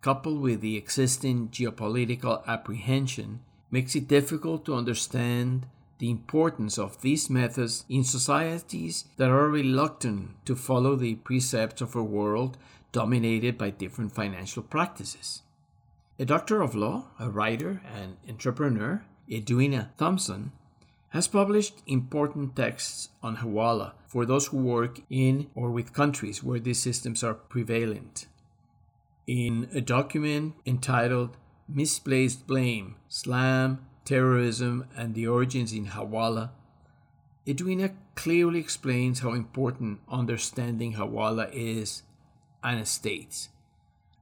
coupled 0.00 0.40
with 0.40 0.60
the 0.60 0.76
existing 0.76 1.48
geopolitical 1.48 2.46
apprehension, 2.46 3.40
makes 3.72 3.96
it 3.96 4.06
difficult 4.06 4.64
to 4.64 4.76
understand 4.76 5.66
the 5.98 6.10
importance 6.10 6.78
of 6.78 7.00
these 7.00 7.28
methods 7.28 7.84
in 7.88 8.04
societies 8.04 9.06
that 9.16 9.30
are 9.30 9.48
reluctant 9.48 10.36
to 10.46 10.54
follow 10.54 10.94
the 10.94 11.16
precepts 11.16 11.80
of 11.80 11.96
a 11.96 12.02
world 12.02 12.56
dominated 12.92 13.58
by 13.58 13.70
different 13.70 14.12
financial 14.12 14.62
practices. 14.62 15.42
A 16.20 16.24
doctor 16.24 16.62
of 16.62 16.76
law, 16.76 17.06
a 17.18 17.28
writer, 17.28 17.82
and 17.84 18.16
entrepreneur, 18.28 19.04
Edwina 19.30 19.90
Thompson, 19.98 20.52
has 21.16 21.28
published 21.28 21.82
important 21.86 22.54
texts 22.54 23.08
on 23.22 23.38
Hawala 23.38 23.92
for 24.06 24.26
those 24.26 24.48
who 24.48 24.58
work 24.58 25.00
in 25.08 25.46
or 25.54 25.70
with 25.70 25.94
countries 25.94 26.44
where 26.44 26.60
these 26.60 26.78
systems 26.78 27.24
are 27.24 27.32
prevalent. 27.32 28.26
In 29.26 29.66
a 29.72 29.80
document 29.80 30.56
entitled 30.66 31.38
Misplaced 31.66 32.46
Blame 32.46 32.96
Islam, 33.08 33.86
Terrorism, 34.04 34.84
and 34.94 35.14
the 35.14 35.26
Origins 35.26 35.72
in 35.72 35.86
Hawala, 35.86 36.50
Edwina 37.48 37.92
clearly 38.14 38.60
explains 38.60 39.20
how 39.20 39.32
important 39.32 40.00
understanding 40.10 40.96
Hawala 40.96 41.48
is 41.50 42.02
and 42.62 42.86
states. 42.86 43.48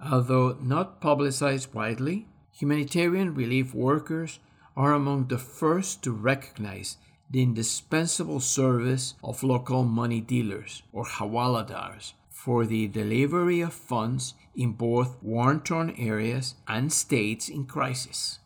Although 0.00 0.58
not 0.62 1.00
publicized 1.00 1.74
widely, 1.74 2.28
humanitarian 2.52 3.34
relief 3.34 3.74
workers 3.74 4.38
are 4.76 4.92
among 4.92 5.28
the 5.28 5.38
first 5.38 6.02
to 6.02 6.12
recognize 6.12 6.96
the 7.30 7.42
indispensable 7.42 8.40
service 8.40 9.14
of 9.22 9.42
local 9.42 9.84
money 9.84 10.20
dealers 10.20 10.82
or 10.92 11.04
hawaladars 11.04 12.12
for 12.30 12.66
the 12.66 12.86
delivery 12.88 13.60
of 13.60 13.72
funds 13.72 14.34
in 14.54 14.72
both 14.72 15.16
war 15.22 15.56
torn 15.56 15.94
areas 15.98 16.54
and 16.68 16.92
states 16.92 17.48
in 17.48 17.64
crisis. 17.64 18.38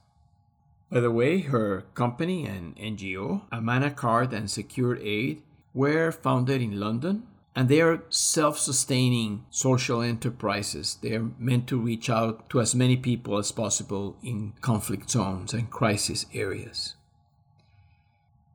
By 0.90 1.00
the 1.00 1.10
way, 1.10 1.40
her 1.40 1.82
company 1.94 2.46
and 2.46 2.76
NGO, 2.76 3.42
Amana 3.52 3.90
Card 3.90 4.32
and 4.32 4.50
Secured 4.50 5.00
Aid, 5.02 5.42
were 5.74 6.10
founded 6.10 6.62
in 6.62 6.80
London 6.80 7.24
and 7.58 7.68
they 7.68 7.80
are 7.80 8.04
self 8.08 8.56
sustaining 8.56 9.44
social 9.50 10.00
enterprises. 10.00 10.96
They 11.02 11.14
are 11.14 11.28
meant 11.40 11.66
to 11.66 11.80
reach 11.80 12.08
out 12.08 12.48
to 12.50 12.60
as 12.60 12.72
many 12.72 12.96
people 12.96 13.36
as 13.36 13.50
possible 13.50 14.16
in 14.22 14.52
conflict 14.60 15.10
zones 15.10 15.52
and 15.52 15.68
crisis 15.68 16.26
areas. 16.32 16.94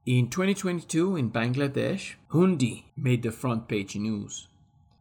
In 0.06 0.30
2022, 0.30 1.18
in 1.18 1.32
Bangladesh, 1.32 2.14
Hundi 2.32 2.86
made 2.96 3.24
the 3.24 3.32
front 3.32 3.68
page 3.68 3.98
news. 3.98 4.48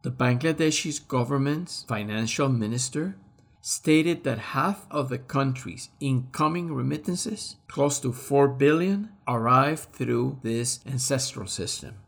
The 0.01 0.11
Bangladeshi 0.11 1.07
government's 1.07 1.85
financial 1.87 2.49
minister 2.49 3.15
stated 3.61 4.25
that 4.25 4.51
half 4.51 4.85
of 4.91 5.07
the 5.07 5.17
country's 5.17 5.87
incoming 6.01 6.73
remittances, 6.73 7.55
close 7.69 8.01
to 8.01 8.11
4 8.11 8.49
billion, 8.49 9.11
arrived 9.29 9.93
through 9.93 10.39
this 10.43 10.81
ancestral 10.85 11.47
system. 11.47 12.02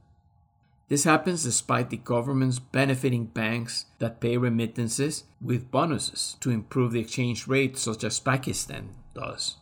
This 0.87 1.03
happens 1.03 1.43
despite 1.43 1.89
the 1.89 1.97
governments 1.97 2.59
benefiting 2.59 3.25
banks 3.25 3.85
that 3.97 4.19
pay 4.19 4.37
remittances 4.37 5.23
with 5.41 5.71
bonuses 5.71 6.37
to 6.41 6.51
improve 6.51 6.91
the 6.91 6.99
exchange 6.99 7.47
rate, 7.47 7.77
such 7.77 8.03
as 8.03 8.19
Pakistan, 8.19 8.89
does. 9.15 9.57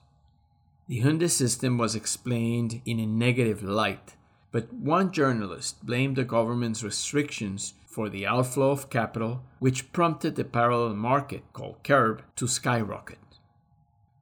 The 0.87 1.01
Hundi 1.01 1.29
system 1.29 1.77
was 1.77 1.95
explained 1.95 2.81
in 2.85 2.99
a 2.99 3.05
negative 3.05 3.63
light, 3.63 4.15
but 4.51 4.73
one 4.73 5.13
journalist 5.13 5.85
blamed 5.85 6.17
the 6.17 6.25
government's 6.25 6.83
restrictions 6.83 7.73
for 7.87 8.09
the 8.09 8.27
outflow 8.27 8.71
of 8.71 8.89
capital, 8.89 9.43
which 9.59 9.93
prompted 9.93 10.35
the 10.35 10.43
parallel 10.43 10.95
market, 10.95 11.43
called 11.53 11.81
CERB, 11.83 12.21
to 12.35 12.47
skyrocket. 12.47 13.19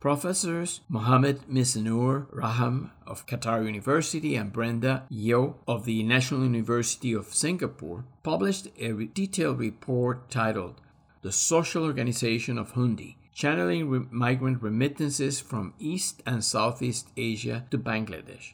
Professors 0.02 0.82
Mohammed 0.90 1.42
Mizanur 1.48 2.26
Rahman 2.32 2.90
of 3.06 3.28
Qatar 3.28 3.64
University 3.64 4.36
and 4.36 4.52
Brenda 4.52 5.04
Yeoh 5.12 5.58
of 5.68 5.86
the 5.86 6.02
National 6.02 6.42
University 6.42 7.14
of 7.14 7.36
Singapore 7.36 8.06
published 8.24 8.70
a 8.80 8.94
detailed 8.94 9.60
report 9.60 10.28
titled 10.32 10.82
The 11.22 11.32
Social 11.32 11.84
Organization 11.84 12.58
of 12.58 12.74
Hundi 12.74 13.18
channeling 13.32 13.92
re- 13.92 14.08
migrant 14.10 14.64
remittances 14.64 15.40
from 15.40 15.76
East 15.78 16.24
and 16.26 16.44
Southeast 16.44 17.10
Asia 17.16 17.68
to 17.70 17.78
Bangladesh, 17.78 18.54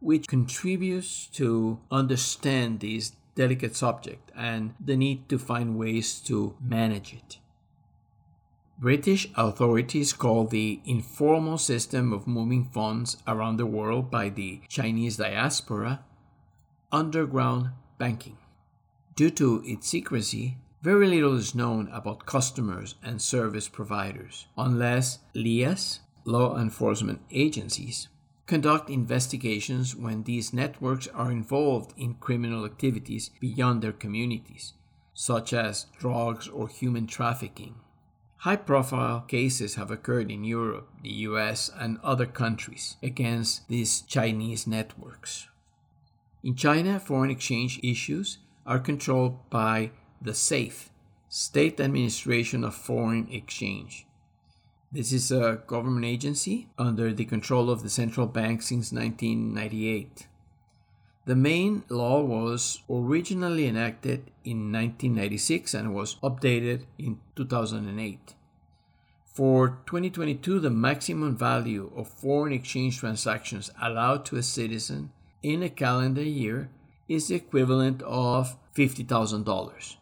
which 0.00 0.26
contributes 0.26 1.26
to 1.26 1.80
understand 1.90 2.80
this 2.80 3.12
delicate 3.34 3.76
subject 3.76 4.32
and 4.34 4.72
the 4.80 4.96
need 4.96 5.28
to 5.28 5.38
find 5.38 5.76
ways 5.76 6.18
to 6.20 6.56
manage 6.62 7.12
it. 7.12 7.38
British 8.80 9.26
authorities 9.34 10.12
call 10.12 10.46
the 10.46 10.80
informal 10.84 11.58
system 11.58 12.12
of 12.12 12.28
moving 12.28 12.64
funds 12.64 13.16
around 13.26 13.56
the 13.56 13.66
world 13.66 14.08
by 14.08 14.28
the 14.28 14.60
Chinese 14.68 15.16
diaspora 15.16 16.04
underground 16.92 17.70
banking. 17.98 18.38
Due 19.16 19.30
to 19.30 19.64
its 19.66 19.88
secrecy, 19.88 20.58
very 20.80 21.08
little 21.08 21.34
is 21.34 21.56
known 21.56 21.88
about 21.92 22.24
customers 22.24 22.94
and 23.02 23.20
service 23.20 23.68
providers 23.68 24.46
unless 24.56 25.18
LEAs, 25.34 25.98
law 26.24 26.56
enforcement 26.56 27.20
agencies, 27.32 28.06
conduct 28.46 28.88
investigations 28.88 29.96
when 29.96 30.22
these 30.22 30.52
networks 30.52 31.08
are 31.08 31.32
involved 31.32 31.92
in 31.96 32.14
criminal 32.14 32.64
activities 32.64 33.30
beyond 33.40 33.82
their 33.82 33.92
communities, 33.92 34.74
such 35.14 35.52
as 35.52 35.86
drugs 35.98 36.46
or 36.46 36.68
human 36.68 37.08
trafficking. 37.08 37.74
High 38.42 38.56
profile 38.56 39.22
cases 39.22 39.74
have 39.74 39.90
occurred 39.90 40.30
in 40.30 40.44
Europe, 40.44 40.88
the 41.02 41.10
US, 41.26 41.72
and 41.76 41.98
other 42.04 42.26
countries 42.26 42.96
against 43.02 43.66
these 43.68 44.02
Chinese 44.02 44.64
networks. 44.64 45.48
In 46.44 46.54
China, 46.54 47.00
foreign 47.00 47.32
exchange 47.32 47.80
issues 47.82 48.38
are 48.64 48.78
controlled 48.78 49.50
by 49.50 49.90
the 50.22 50.34
SAFE, 50.34 50.90
State 51.28 51.80
Administration 51.80 52.62
of 52.62 52.76
Foreign 52.76 53.28
Exchange. 53.28 54.06
This 54.92 55.12
is 55.12 55.32
a 55.32 55.60
government 55.66 56.06
agency 56.06 56.68
under 56.78 57.12
the 57.12 57.24
control 57.24 57.68
of 57.68 57.82
the 57.82 57.90
central 57.90 58.28
bank 58.28 58.62
since 58.62 58.92
1998. 58.92 60.28
The 61.28 61.36
main 61.36 61.82
law 61.90 62.22
was 62.22 62.80
originally 62.88 63.66
enacted 63.66 64.30
in 64.44 64.72
1996 64.72 65.74
and 65.74 65.94
was 65.94 66.14
updated 66.22 66.86
in 66.98 67.20
2008. 67.36 68.34
For 69.26 69.78
2022, 69.84 70.58
the 70.58 70.70
maximum 70.70 71.36
value 71.36 71.92
of 71.94 72.08
foreign 72.08 72.54
exchange 72.54 73.00
transactions 73.00 73.70
allowed 73.78 74.24
to 74.24 74.36
a 74.36 74.42
citizen 74.42 75.10
in 75.42 75.62
a 75.62 75.68
calendar 75.68 76.22
year 76.22 76.70
is 77.10 77.28
the 77.28 77.34
equivalent 77.34 78.00
of 78.04 78.56
$50,000 78.74 79.96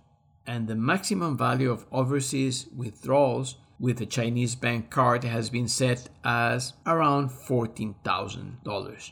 and 0.46 0.68
the 0.68 0.76
maximum 0.76 1.36
value 1.36 1.72
of 1.72 1.86
overseas 1.90 2.68
withdrawals 2.72 3.56
with 3.80 4.00
a 4.00 4.06
Chinese 4.06 4.54
bank 4.54 4.90
card 4.90 5.24
has 5.24 5.50
been 5.50 5.66
set 5.66 6.08
as 6.22 6.74
around 6.86 7.30
$14,000. 7.30 9.10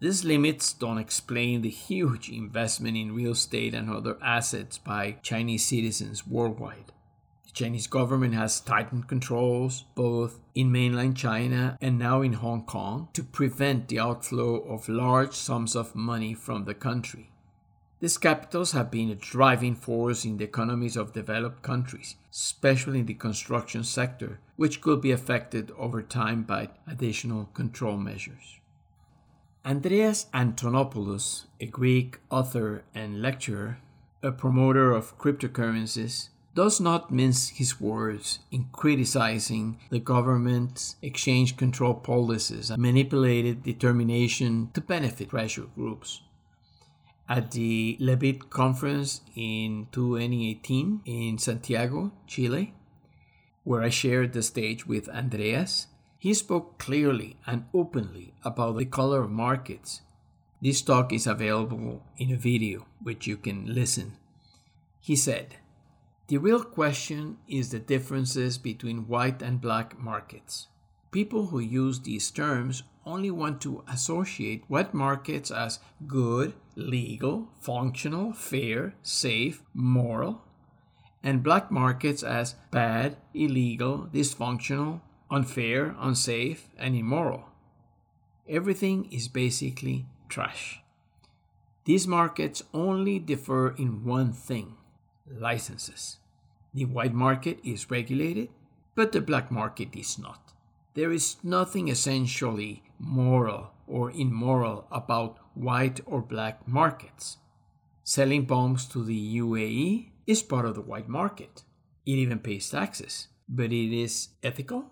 These 0.00 0.24
limits 0.24 0.72
don't 0.72 0.98
explain 0.98 1.62
the 1.62 1.70
huge 1.70 2.28
investment 2.28 2.96
in 2.96 3.16
real 3.16 3.32
estate 3.32 3.74
and 3.74 3.90
other 3.90 4.16
assets 4.22 4.78
by 4.78 5.16
Chinese 5.22 5.66
citizens 5.66 6.24
worldwide. 6.24 6.92
The 7.44 7.50
Chinese 7.52 7.88
government 7.88 8.34
has 8.34 8.60
tightened 8.60 9.08
controls 9.08 9.86
both 9.96 10.38
in 10.54 10.70
mainland 10.70 11.16
China 11.16 11.76
and 11.80 11.98
now 11.98 12.22
in 12.22 12.34
Hong 12.34 12.62
Kong 12.64 13.08
to 13.14 13.24
prevent 13.24 13.88
the 13.88 13.98
outflow 13.98 14.60
of 14.60 14.88
large 14.88 15.34
sums 15.34 15.74
of 15.74 15.96
money 15.96 16.32
from 16.32 16.64
the 16.64 16.74
country. 16.74 17.32
These 17.98 18.18
capitals 18.18 18.70
have 18.72 18.92
been 18.92 19.10
a 19.10 19.16
driving 19.16 19.74
force 19.74 20.24
in 20.24 20.36
the 20.36 20.44
economies 20.44 20.96
of 20.96 21.12
developed 21.12 21.62
countries, 21.62 22.14
especially 22.30 23.00
in 23.00 23.06
the 23.06 23.14
construction 23.14 23.82
sector, 23.82 24.38
which 24.54 24.80
could 24.80 25.00
be 25.00 25.10
affected 25.10 25.72
over 25.76 26.02
time 26.02 26.44
by 26.44 26.68
additional 26.86 27.46
control 27.46 27.96
measures. 27.96 28.57
Andreas 29.68 30.28
Antonopoulos, 30.32 31.44
a 31.60 31.66
Greek 31.66 32.20
author 32.30 32.84
and 32.94 33.20
lecturer, 33.20 33.76
a 34.22 34.32
promoter 34.32 34.92
of 34.92 35.18
cryptocurrencies, 35.18 36.30
does 36.54 36.80
not 36.80 37.12
mince 37.12 37.50
his 37.50 37.78
words 37.78 38.38
in 38.50 38.64
criticizing 38.72 39.78
the 39.90 39.98
government's 39.98 40.96
exchange 41.02 41.58
control 41.58 41.92
policies 41.92 42.70
and 42.70 42.80
manipulated 42.80 43.62
determination 43.62 44.70
to 44.72 44.80
benefit 44.80 45.28
pressure 45.28 45.66
groups. 45.74 46.22
At 47.28 47.50
the 47.50 47.98
LEBIT 48.00 48.48
conference 48.48 49.20
in 49.36 49.88
2018 49.92 51.02
in 51.04 51.36
Santiago, 51.36 52.10
Chile, 52.26 52.72
where 53.64 53.82
I 53.82 53.90
shared 53.90 54.32
the 54.32 54.42
stage 54.42 54.86
with 54.86 55.10
Andreas, 55.10 55.88
he 56.18 56.34
spoke 56.34 56.78
clearly 56.78 57.36
and 57.46 57.64
openly 57.72 58.34
about 58.44 58.76
the 58.76 58.84
color 58.84 59.22
of 59.22 59.30
markets. 59.30 60.02
This 60.60 60.82
talk 60.82 61.12
is 61.12 61.26
available 61.28 62.02
in 62.16 62.32
a 62.32 62.36
video, 62.36 62.86
which 63.00 63.28
you 63.28 63.36
can 63.36 63.72
listen. 63.72 64.16
He 65.00 65.14
said, 65.14 65.56
The 66.26 66.38
real 66.38 66.64
question 66.64 67.38
is 67.46 67.70
the 67.70 67.78
differences 67.78 68.58
between 68.58 69.06
white 69.06 69.40
and 69.40 69.60
black 69.60 69.96
markets. 69.98 70.66
People 71.12 71.46
who 71.46 71.60
use 71.60 72.00
these 72.00 72.30
terms 72.32 72.82
only 73.06 73.30
want 73.30 73.60
to 73.62 73.84
associate 73.88 74.64
wet 74.68 74.92
markets 74.92 75.52
as 75.52 75.78
good, 76.06 76.52
legal, 76.74 77.48
functional, 77.60 78.32
fair, 78.32 78.94
safe, 79.02 79.62
moral, 79.72 80.42
and 81.22 81.42
black 81.42 81.70
markets 81.70 82.22
as 82.22 82.56
bad, 82.70 83.16
illegal, 83.32 84.08
dysfunctional, 84.12 85.00
unfair, 85.30 85.94
unsafe, 85.98 86.68
and 86.78 86.94
immoral. 86.94 87.44
Everything 88.48 89.10
is 89.12 89.28
basically 89.28 90.06
trash. 90.28 90.80
These 91.84 92.06
markets 92.06 92.62
only 92.74 93.18
differ 93.18 93.74
in 93.76 94.04
one 94.04 94.32
thing 94.32 94.76
licenses. 95.26 96.18
The 96.74 96.84
white 96.84 97.14
market 97.14 97.60
is 97.64 97.90
regulated, 97.90 98.50
but 98.94 99.12
the 99.12 99.20
black 99.20 99.50
market 99.50 99.94
is 99.94 100.18
not. 100.18 100.52
There 100.94 101.12
is 101.12 101.36
nothing 101.42 101.88
essentially 101.88 102.82
moral 102.98 103.70
or 103.86 104.10
immoral 104.10 104.86
about 104.90 105.38
white 105.54 106.00
or 106.06 106.20
black 106.20 106.66
markets. 106.66 107.38
Selling 108.04 108.44
bombs 108.44 108.86
to 108.86 109.04
the 109.04 109.38
UAE 109.38 110.10
is 110.26 110.42
part 110.42 110.66
of 110.66 110.74
the 110.74 110.80
white 110.80 111.08
market. 111.08 111.62
It 112.04 112.12
even 112.12 112.38
pays 112.38 112.70
taxes, 112.70 113.28
but 113.48 113.72
it 113.72 113.92
is 113.96 114.28
ethical? 114.42 114.90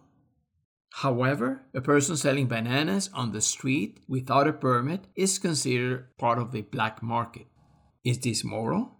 However, 1.01 1.61
a 1.75 1.83
person 1.83 2.17
selling 2.17 2.47
bananas 2.47 3.11
on 3.13 3.33
the 3.33 3.43
street 3.43 4.01
without 4.09 4.49
a 4.49 4.53
permit 4.55 5.05
is 5.15 5.39
considered 5.39 6.17
part 6.17 6.39
of 6.39 6.53
the 6.53 6.63
black 6.63 7.03
market. 7.03 7.49
Is 8.03 8.19
this 8.19 8.43
moral? 8.43 8.93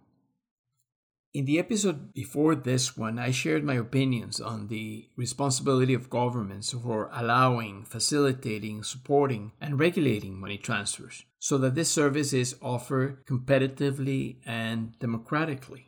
In 1.33 1.45
the 1.45 1.57
episode 1.57 2.13
before 2.13 2.53
this 2.53 2.95
one, 2.95 3.17
I 3.17 3.31
shared 3.31 3.63
my 3.63 3.73
opinions 3.73 4.39
on 4.39 4.67
the 4.67 5.09
responsibility 5.15 5.95
of 5.95 6.11
governments 6.11 6.71
for 6.71 7.09
allowing, 7.11 7.83
facilitating, 7.83 8.83
supporting, 8.83 9.53
and 9.59 9.79
regulating 9.79 10.39
money 10.39 10.59
transfers 10.59 11.23
so 11.39 11.57
that 11.57 11.73
this 11.73 11.89
service 11.89 12.31
is 12.31 12.57
offered 12.61 13.25
competitively 13.25 14.37
and 14.45 14.93
democratically. 14.99 15.86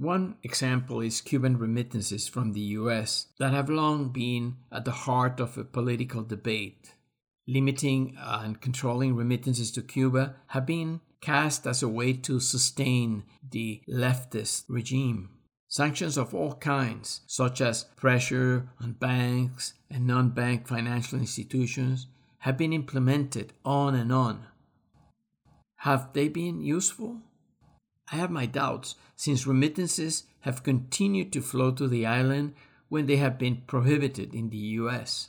One 0.00 0.36
example 0.42 1.02
is 1.02 1.20
Cuban 1.20 1.58
remittances 1.58 2.26
from 2.26 2.54
the 2.54 2.72
US 2.78 3.26
that 3.38 3.52
have 3.52 3.68
long 3.68 4.08
been 4.08 4.56
at 4.72 4.86
the 4.86 4.92
heart 4.92 5.40
of 5.40 5.58
a 5.58 5.62
political 5.64 6.22
debate. 6.22 6.94
Limiting 7.46 8.16
and 8.18 8.62
controlling 8.62 9.14
remittances 9.14 9.70
to 9.72 9.82
Cuba 9.82 10.36
have 10.46 10.64
been 10.64 11.02
cast 11.20 11.66
as 11.66 11.82
a 11.82 11.88
way 11.88 12.14
to 12.14 12.40
sustain 12.40 13.24
the 13.50 13.82
leftist 13.86 14.64
regime. 14.68 15.28
Sanctions 15.68 16.16
of 16.16 16.34
all 16.34 16.54
kinds, 16.54 17.20
such 17.26 17.60
as 17.60 17.84
pressure 17.84 18.70
on 18.80 18.92
banks 18.92 19.74
and 19.90 20.06
non 20.06 20.30
bank 20.30 20.66
financial 20.66 21.18
institutions, 21.18 22.06
have 22.38 22.56
been 22.56 22.72
implemented 22.72 23.52
on 23.66 23.94
and 23.94 24.10
on. 24.10 24.46
Have 25.76 26.14
they 26.14 26.28
been 26.28 26.62
useful? 26.62 27.20
I 28.12 28.16
have 28.16 28.30
my 28.30 28.46
doubts, 28.46 28.96
since 29.16 29.46
remittances 29.46 30.24
have 30.40 30.62
continued 30.62 31.32
to 31.32 31.40
flow 31.40 31.70
to 31.72 31.86
the 31.86 32.06
island 32.06 32.54
when 32.88 33.06
they 33.06 33.16
have 33.16 33.38
been 33.38 33.62
prohibited 33.66 34.34
in 34.34 34.50
the 34.50 34.56
US. 34.80 35.28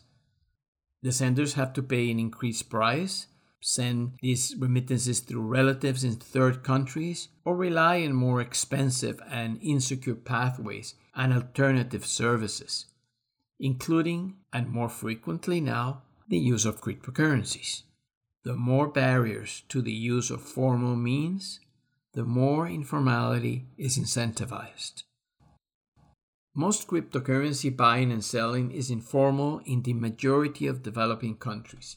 The 1.04 1.12
senders 1.12 1.54
have 1.54 1.74
to 1.74 1.84
pay 1.84 2.10
an 2.10 2.20
increased 2.20 2.70
price, 2.70 3.28
send 3.60 4.14
these 4.22 4.56
remittances 4.58 5.20
through 5.20 5.42
relatives 5.42 6.04
in 6.04 6.16
third 6.16 6.64
countries, 6.64 7.28
or 7.46 7.56
rely 7.56 8.04
on 8.04 8.14
more 8.14 8.42
expensive 8.42 9.22
and 9.30 9.60
insecure 9.62 10.16
pathways 10.16 10.96
and 11.16 11.34
alternative 11.34 12.06
services, 12.06 12.86
including, 13.60 14.38
and 14.52 14.70
more 14.70 14.90
frequently 14.90 15.62
now, 15.62 16.02
the 16.28 16.40
use 16.40 16.66
of 16.66 16.82
cryptocurrencies. 16.82 17.84
The 18.44 18.56
more 18.56 18.88
barriers 18.88 19.64
to 19.70 19.82
the 19.82 19.92
use 19.92 20.32
of 20.32 20.42
formal 20.42 20.96
means, 20.96 21.60
the 22.14 22.24
more 22.24 22.68
informality 22.68 23.68
is 23.78 23.98
incentivized. 23.98 25.04
Most 26.54 26.88
cryptocurrency 26.88 27.76
buying 27.76 28.12
and 28.12 28.24
selling 28.24 28.72
is 28.72 28.92
informal 28.92 29.62
in 29.66 29.84
the 29.84 29.94
majority 29.94 30.68
of 30.68 30.84
developing 30.84 31.38
countries. 31.38 31.96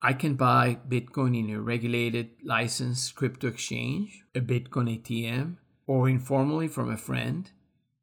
I 0.00 0.14
can 0.14 0.36
buy 0.36 0.78
Bitcoin 0.88 1.38
in 1.38 1.54
a 1.54 1.60
regulated 1.60 2.30
licensed 2.42 3.14
crypto 3.14 3.48
exchange, 3.48 4.24
a 4.34 4.40
Bitcoin 4.40 4.98
ATM, 4.98 5.56
or 5.86 6.08
informally 6.08 6.66
from 6.66 6.90
a 6.90 6.96
friend, 6.96 7.50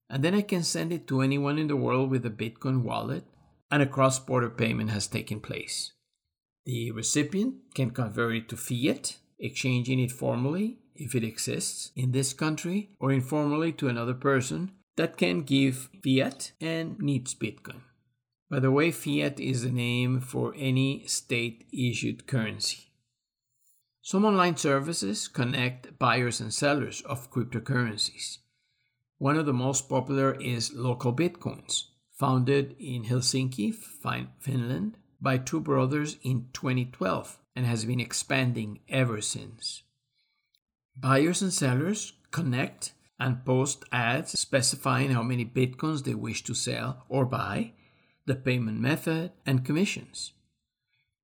and 0.10 0.24
then 0.24 0.36
I 0.36 0.42
can 0.42 0.64
send 0.64 0.94
it 0.94 1.08
to 1.08 1.22
anyone 1.22 1.58
in 1.58 1.68
the 1.68 1.76
world 1.76 2.12
with 2.12 2.26
a 2.26 2.30
Bitcoin 2.30 2.84
wallet, 2.84 3.26
and 3.72 3.82
a 3.82 3.88
cross 3.88 4.20
border 4.20 4.50
payment 4.50 4.92
has 4.92 5.08
taken 5.08 5.40
place. 5.40 5.92
The 6.66 6.92
recipient 6.92 7.56
can 7.74 7.90
convert 7.90 8.36
it 8.36 8.50
to 8.50 8.58
fiat, 8.58 9.18
exchanging 9.40 10.00
it 10.00 10.12
formally, 10.12 10.80
if 10.96 11.16
it 11.16 11.24
exists, 11.24 11.92
in 11.96 12.12
this 12.12 12.34
country, 12.34 12.90
or 13.00 13.12
informally 13.12 13.72
to 13.74 13.88
another 13.88 14.14
person 14.14 14.72
that 14.98 15.18
can 15.18 15.44
give 15.44 15.90
fiat 16.04 16.52
and 16.60 17.00
needs 17.00 17.34
Bitcoin. 17.34 17.82
By 18.50 18.60
the 18.60 18.72
way, 18.72 18.92
fiat 18.92 19.40
is 19.40 19.64
the 19.64 19.72
name 19.72 20.20
for 20.20 20.54
any 20.58 21.06
state 21.08 21.66
issued 21.72 22.28
currency. 22.28 22.92
Some 24.02 24.26
online 24.26 24.58
services 24.58 25.28
connect 25.28 25.98
buyers 26.00 26.42
and 26.42 26.54
sellers 26.54 27.02
of 27.02 27.32
cryptocurrencies. 27.32 28.40
One 29.20 29.38
of 29.38 29.46
the 29.46 29.54
most 29.54 29.88
popular 29.88 30.34
is 30.36 30.74
Local 30.74 31.14
Bitcoins, 31.14 31.86
founded 32.18 32.76
in 32.80 33.04
Helsinki, 33.06 33.74
Finland, 34.40 34.98
by 35.22 35.38
two 35.38 35.60
brothers 35.60 36.18
in 36.24 36.50
2012 36.54 37.39
and 37.56 37.66
has 37.66 37.86
been 37.86 38.00
expanding 38.00 38.80
ever 38.90 39.22
since. 39.22 39.84
Buyers 40.96 41.42
and 41.42 41.54
sellers 41.54 42.14
connect 42.32 42.94
and 43.20 43.44
post 43.46 43.84
ads 43.92 44.40
specifying 44.40 45.12
how 45.12 45.24
many 45.24 45.46
bitcoins 45.46 46.04
they 46.04 46.16
wish 46.16 46.44
to 46.44 46.54
sell 46.54 47.06
or 47.10 47.26
buy, 47.26 47.74
the 48.26 48.36
payment 48.36 48.80
method, 48.80 49.32
and 49.46 49.66
commissions. 49.66 50.34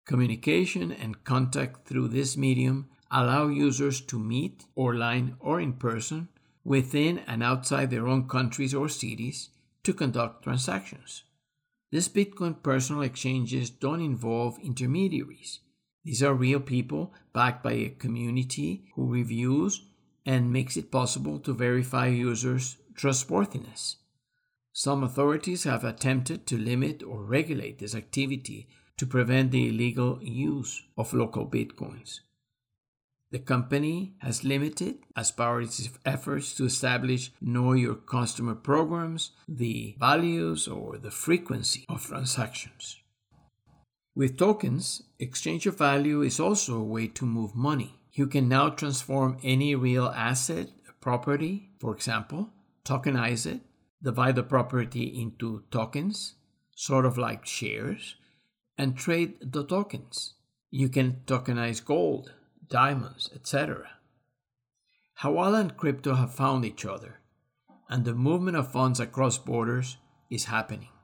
Communication 0.05 0.91
and 0.91 1.23
contact 1.23 1.87
through 1.87 2.07
this 2.09 2.37
medium 2.37 2.89
allow 3.11 3.47
users 3.47 4.01
to 4.01 4.19
meet 4.19 4.65
online 4.75 5.35
or 5.39 5.59
in 5.59 5.73
person 5.73 6.27
within 6.63 7.19
and 7.19 7.41
outside 7.43 7.89
their 7.89 8.07
own 8.07 8.27
countries 8.27 8.73
or 8.73 8.89
cities 8.89 9.49
to 9.83 9.93
conduct 9.93 10.43
transactions. 10.43 11.23
These 11.91 12.09
Bitcoin 12.09 12.61
personal 12.61 13.03
exchanges 13.03 13.69
don't 13.69 14.01
involve 14.01 14.59
intermediaries. 14.59 15.59
These 16.05 16.21
are 16.21 16.35
real 16.35 16.59
people 16.59 17.13
backed 17.33 17.63
by 17.63 17.73
a 17.73 17.89
community 17.89 18.83
who 18.93 19.11
reviews 19.11 19.81
and 20.23 20.53
makes 20.53 20.77
it 20.77 20.91
possible 20.91 21.39
to 21.39 21.53
verify 21.53 22.07
users' 22.07 22.77
trustworthiness. 22.93 23.97
Some 24.71 25.03
authorities 25.03 25.63
have 25.63 25.83
attempted 25.83 26.45
to 26.47 26.57
limit 26.57 27.01
or 27.01 27.23
regulate 27.23 27.79
this 27.79 27.95
activity 27.95 28.67
to 28.97 29.07
prevent 29.07 29.51
the 29.51 29.67
illegal 29.67 30.19
use 30.21 30.83
of 30.95 31.13
local 31.13 31.47
bitcoins. 31.47 32.19
The 33.31 33.39
company 33.39 34.13
has 34.19 34.43
limited, 34.43 34.99
as 35.15 35.31
part 35.31 35.63
of 35.63 35.69
its 35.69 35.89
efforts 36.05 36.53
to 36.55 36.65
establish 36.65 37.31
know 37.41 37.73
your 37.73 37.95
customer 37.95 38.53
programs, 38.53 39.31
the 39.47 39.95
values 39.99 40.67
or 40.67 40.97
the 40.97 41.11
frequency 41.11 41.85
of 41.89 42.05
transactions. 42.05 42.97
With 44.15 44.37
tokens, 44.37 45.01
exchange 45.19 45.67
of 45.67 45.77
value 45.77 46.21
is 46.21 46.39
also 46.39 46.77
a 46.77 46.83
way 46.83 47.07
to 47.07 47.25
move 47.25 47.53
money. 47.53 47.99
You 48.13 48.27
can 48.27 48.47
now 48.47 48.69
transform 48.69 49.37
any 49.43 49.75
real 49.75 50.07
asset, 50.07 50.69
property, 51.01 51.69
for 51.79 51.93
example, 51.93 52.49
tokenize 52.83 53.45
it, 53.45 53.59
divide 54.01 54.35
the 54.35 54.43
property 54.43 55.21
into 55.21 55.63
tokens, 55.69 56.35
sort 56.73 57.05
of 57.05 57.17
like 57.17 57.45
shares, 57.45 58.15
and 58.77 58.97
trade 58.97 59.33
the 59.41 59.65
tokens. 59.65 60.35
You 60.71 60.87
can 60.89 61.21
tokenize 61.27 61.83
gold, 61.83 62.33
diamonds, 62.69 63.29
etc. 63.35 63.89
Hawala 65.21 65.59
and 65.59 65.77
crypto 65.77 66.15
have 66.15 66.33
found 66.33 66.65
each 66.65 66.85
other, 66.85 67.19
and 67.89 68.05
the 68.05 68.15
movement 68.15 68.57
of 68.57 68.71
funds 68.71 68.99
across 68.99 69.37
borders 69.37 69.97
is 70.29 70.45
happening. 70.45 70.94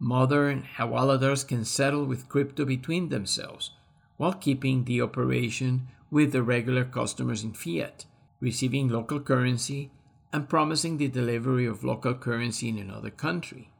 Modern 0.00 0.62
Hawaladars 0.76 1.46
can 1.46 1.64
settle 1.64 2.04
with 2.04 2.28
crypto 2.28 2.64
between 2.64 3.08
themselves 3.08 3.70
while 4.16 4.32
keeping 4.32 4.84
the 4.84 5.02
operation 5.02 5.88
with 6.10 6.32
the 6.32 6.42
regular 6.42 6.84
customers 6.84 7.42
in 7.42 7.52
fiat, 7.52 8.04
receiving 8.40 8.88
local 8.88 9.20
currency, 9.20 9.90
and 10.32 10.48
promising 10.48 10.98
the 10.98 11.08
delivery 11.08 11.66
of 11.66 11.84
local 11.84 12.14
currency 12.14 12.68
in 12.68 12.78
another 12.78 13.10
country. 13.10 13.70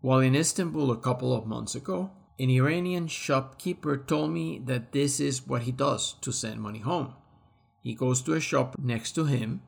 While 0.00 0.20
in 0.20 0.34
Istanbul 0.34 0.90
a 0.90 0.96
couple 0.96 1.34
of 1.34 1.46
months 1.46 1.74
ago, 1.74 2.10
an 2.38 2.50
Iranian 2.50 3.06
shopkeeper 3.06 3.96
told 3.96 4.30
me 4.30 4.58
that 4.64 4.92
this 4.92 5.20
is 5.20 5.46
what 5.46 5.62
he 5.62 5.72
does 5.72 6.14
to 6.20 6.32
send 6.32 6.60
money 6.60 6.80
home. 6.80 7.14
He 7.82 7.94
goes 7.94 8.22
to 8.22 8.34
a 8.34 8.40
shop 8.40 8.76
next 8.78 9.12
to 9.12 9.24
him 9.24 9.62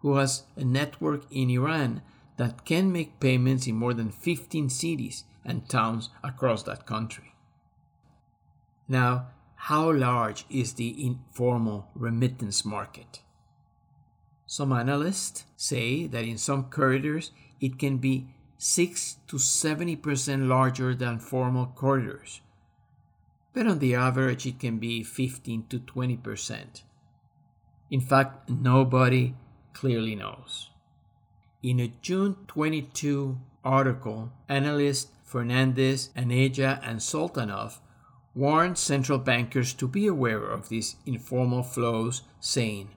who 0.00 0.16
has 0.16 0.44
a 0.56 0.64
network 0.64 1.24
in 1.30 1.50
Iran 1.50 2.02
that 2.38 2.64
can 2.64 2.90
make 2.90 3.20
payments 3.20 3.66
in 3.66 3.74
more 3.74 3.92
than 3.92 4.10
15 4.10 4.70
cities 4.70 5.24
and 5.44 5.68
towns 5.68 6.08
across 6.24 6.62
that 6.62 6.86
country. 6.86 7.34
Now, 8.88 9.26
how 9.62 9.92
large 9.92 10.46
is 10.48 10.74
the 10.74 11.04
informal 11.04 11.88
remittance 11.94 12.64
market? 12.64 13.20
Some 14.46 14.72
analysts 14.72 15.44
say 15.56 16.06
that 16.06 16.24
in 16.24 16.38
some 16.38 16.70
corridors 16.70 17.32
it 17.60 17.78
can 17.78 17.98
be 17.98 18.28
6 18.56 19.16
to 19.26 19.36
70% 19.36 20.48
larger 20.48 20.94
than 20.94 21.18
formal 21.18 21.66
corridors, 21.66 22.40
but 23.52 23.66
on 23.66 23.78
the 23.80 23.94
average 23.94 24.46
it 24.46 24.58
can 24.58 24.78
be 24.78 25.02
15 25.02 25.66
to 25.68 25.80
20%. 25.80 26.82
In 27.90 28.00
fact, 28.00 28.48
nobody 28.48 29.34
clearly 29.72 30.14
knows. 30.14 30.67
In 31.60 31.80
a 31.80 31.92
June 32.02 32.36
22 32.46 33.36
article, 33.64 34.30
analysts 34.48 35.08
Fernandez, 35.24 36.10
Aneja, 36.16 36.78
and 36.84 37.00
Sultanov 37.00 37.80
warned 38.32 38.78
central 38.78 39.18
bankers 39.18 39.74
to 39.74 39.88
be 39.88 40.06
aware 40.06 40.44
of 40.44 40.68
these 40.68 40.94
informal 41.04 41.64
flows, 41.64 42.22
saying, 42.38 42.90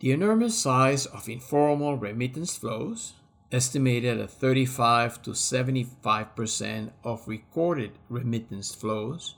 The 0.00 0.12
enormous 0.12 0.58
size 0.58 1.06
of 1.06 1.30
informal 1.30 1.96
remittance 1.96 2.58
flows, 2.58 3.14
estimated 3.50 4.20
at 4.20 4.30
35 4.30 5.22
to 5.22 5.30
75% 5.30 6.90
of 7.02 7.26
recorded 7.26 7.92
remittance 8.10 8.74
flows, 8.74 9.36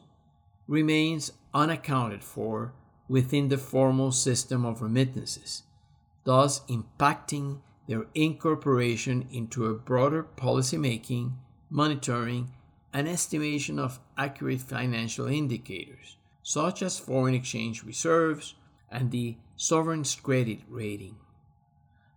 remains 0.66 1.30
unaccounted 1.54 2.24
for 2.24 2.72
within 3.08 3.48
the 3.48 3.58
formal 3.58 4.10
system 4.10 4.64
of 4.64 4.82
remittances, 4.82 5.62
thus 6.24 6.60
impacting 6.62 7.60
their 7.86 8.06
incorporation 8.14 9.28
into 9.30 9.66
a 9.66 9.74
broader 9.74 10.26
policymaking, 10.36 11.32
monitoring, 11.70 12.50
and 12.92 13.08
estimation 13.08 13.78
of 13.78 14.00
accurate 14.16 14.60
financial 14.60 15.26
indicators, 15.26 16.16
such 16.42 16.82
as 16.82 16.98
foreign 16.98 17.34
exchange 17.34 17.82
reserves 17.82 18.54
and 18.90 19.10
the 19.10 19.36
sovereign's 19.56 20.14
credit 20.14 20.60
rating. 20.68 21.16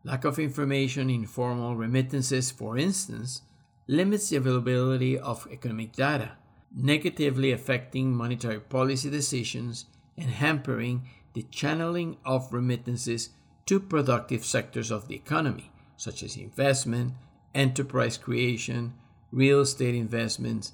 Lack 0.04 0.24
of 0.24 0.40
information 0.40 1.10
in 1.10 1.26
formal 1.26 1.76
remittances, 1.76 2.52
for 2.52 2.78
instance, 2.78 3.42
limits 3.88 4.30
the 4.30 4.38
availability 4.38 5.18
of 5.18 5.48
economic 5.52 5.94
data, 5.94 6.34
negatively 6.76 7.52
affecting 7.52 8.14
monetary 8.14 8.60
policy 8.60 9.10
decisions 9.10 9.86
and 10.18 10.30
hampering 10.30 11.08
the 11.34 11.44
channeling 11.44 12.18
of 12.26 12.54
remittances 12.54 13.30
to 13.68 13.80
productive 13.80 14.44
sectors 14.44 14.92
of 14.92 15.08
the 15.08 15.16
economy, 15.16 15.72
such 15.96 16.24
as 16.24 16.36
investment, 16.36 17.14
enterprise 17.54 18.18
creation, 18.18 18.94
real 19.32 19.62
estate 19.62 19.96
investments, 19.96 20.74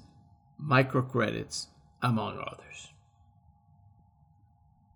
microcredits, 0.60 1.66
among 2.02 2.38
others. 2.38 2.90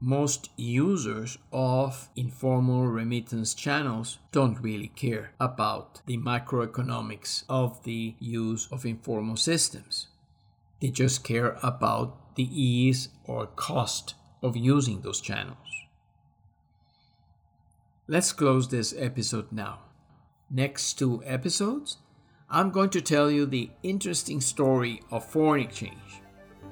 most 0.00 0.50
users 0.56 1.38
of 1.52 2.08
informal 2.14 2.86
remittance 2.86 3.52
channels 3.52 4.18
don't 4.30 4.60
really 4.60 4.88
care 4.88 5.32
about 5.40 6.00
the 6.06 6.16
macroeconomics 6.16 7.42
of 7.48 7.82
the 7.82 8.14
use 8.20 8.68
of 8.70 8.86
informal 8.86 9.36
systems. 9.36 10.06
They 10.80 10.90
just 10.90 11.24
care 11.24 11.58
about 11.62 12.36
the 12.36 12.44
ease 12.44 13.08
or 13.24 13.46
cost 13.46 14.14
of 14.42 14.56
using 14.56 15.00
those 15.00 15.20
channels. 15.20 15.77
Let's 18.10 18.32
close 18.32 18.68
this 18.68 18.94
episode 18.96 19.52
now. 19.52 19.80
Next 20.50 20.94
two 20.94 21.22
episodes, 21.26 21.98
I'm 22.48 22.70
going 22.70 22.88
to 22.90 23.02
tell 23.02 23.30
you 23.30 23.44
the 23.44 23.68
interesting 23.82 24.40
story 24.40 25.02
of 25.10 25.26
foreign 25.26 25.64
exchange 25.64 26.22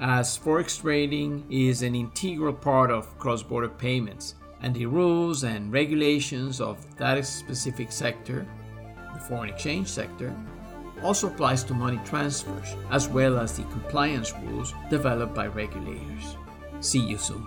as 0.01 0.38
forex 0.38 0.81
trading 0.81 1.44
is 1.51 1.83
an 1.83 1.94
integral 1.94 2.55
part 2.55 2.90
of 2.90 3.18
cross 3.18 3.42
border 3.42 3.68
payments, 3.68 4.37
and 4.62 4.75
the 4.75 4.87
rules 4.87 5.44
and 5.44 5.70
regulations 5.70 6.59
of 6.59 6.79
that 6.96 7.22
specific 7.27 7.92
sector, 7.92 8.46
the 9.12 9.20
foreign 9.20 9.51
exchange 9.51 9.88
sector, 9.88 10.35
also 11.03 11.27
applies 11.27 11.62
to 11.64 11.75
money 11.75 12.01
transfers, 12.07 12.75
as 12.90 13.09
well 13.09 13.38
as 13.38 13.55
the 13.55 13.62
compliance 13.64 14.33
rules 14.44 14.72
developed 14.88 15.35
by 15.35 15.49
regulators. 15.49 16.37
See 16.81 17.01
you 17.01 17.18
soon. 17.18 17.46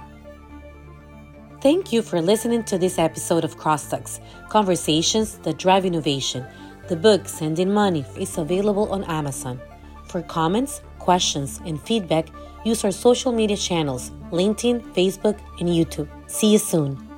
Thank 1.61 1.91
you 1.91 2.01
for 2.01 2.21
listening 2.21 2.63
to 2.65 2.77
this 2.77 2.97
episode 2.97 3.43
of 3.43 3.57
Crosstalks 3.57 4.21
Conversations 4.47 5.39
that 5.39 5.57
Drive 5.57 5.83
Innovation. 5.83 6.45
The 6.87 6.95
book 6.95 7.27
Sending 7.27 7.73
Money 7.73 8.05
is 8.17 8.37
available 8.37 8.89
on 8.93 9.03
Amazon. 9.03 9.59
For 10.07 10.21
comments, 10.21 10.81
questions, 10.99 11.59
and 11.65 11.81
feedback, 11.81 12.29
use 12.63 12.85
our 12.85 12.91
social 12.91 13.33
media 13.33 13.57
channels 13.57 14.11
LinkedIn, 14.31 14.93
Facebook, 14.93 15.37
and 15.59 15.67
YouTube. 15.67 16.07
See 16.27 16.53
you 16.53 16.59
soon. 16.59 17.08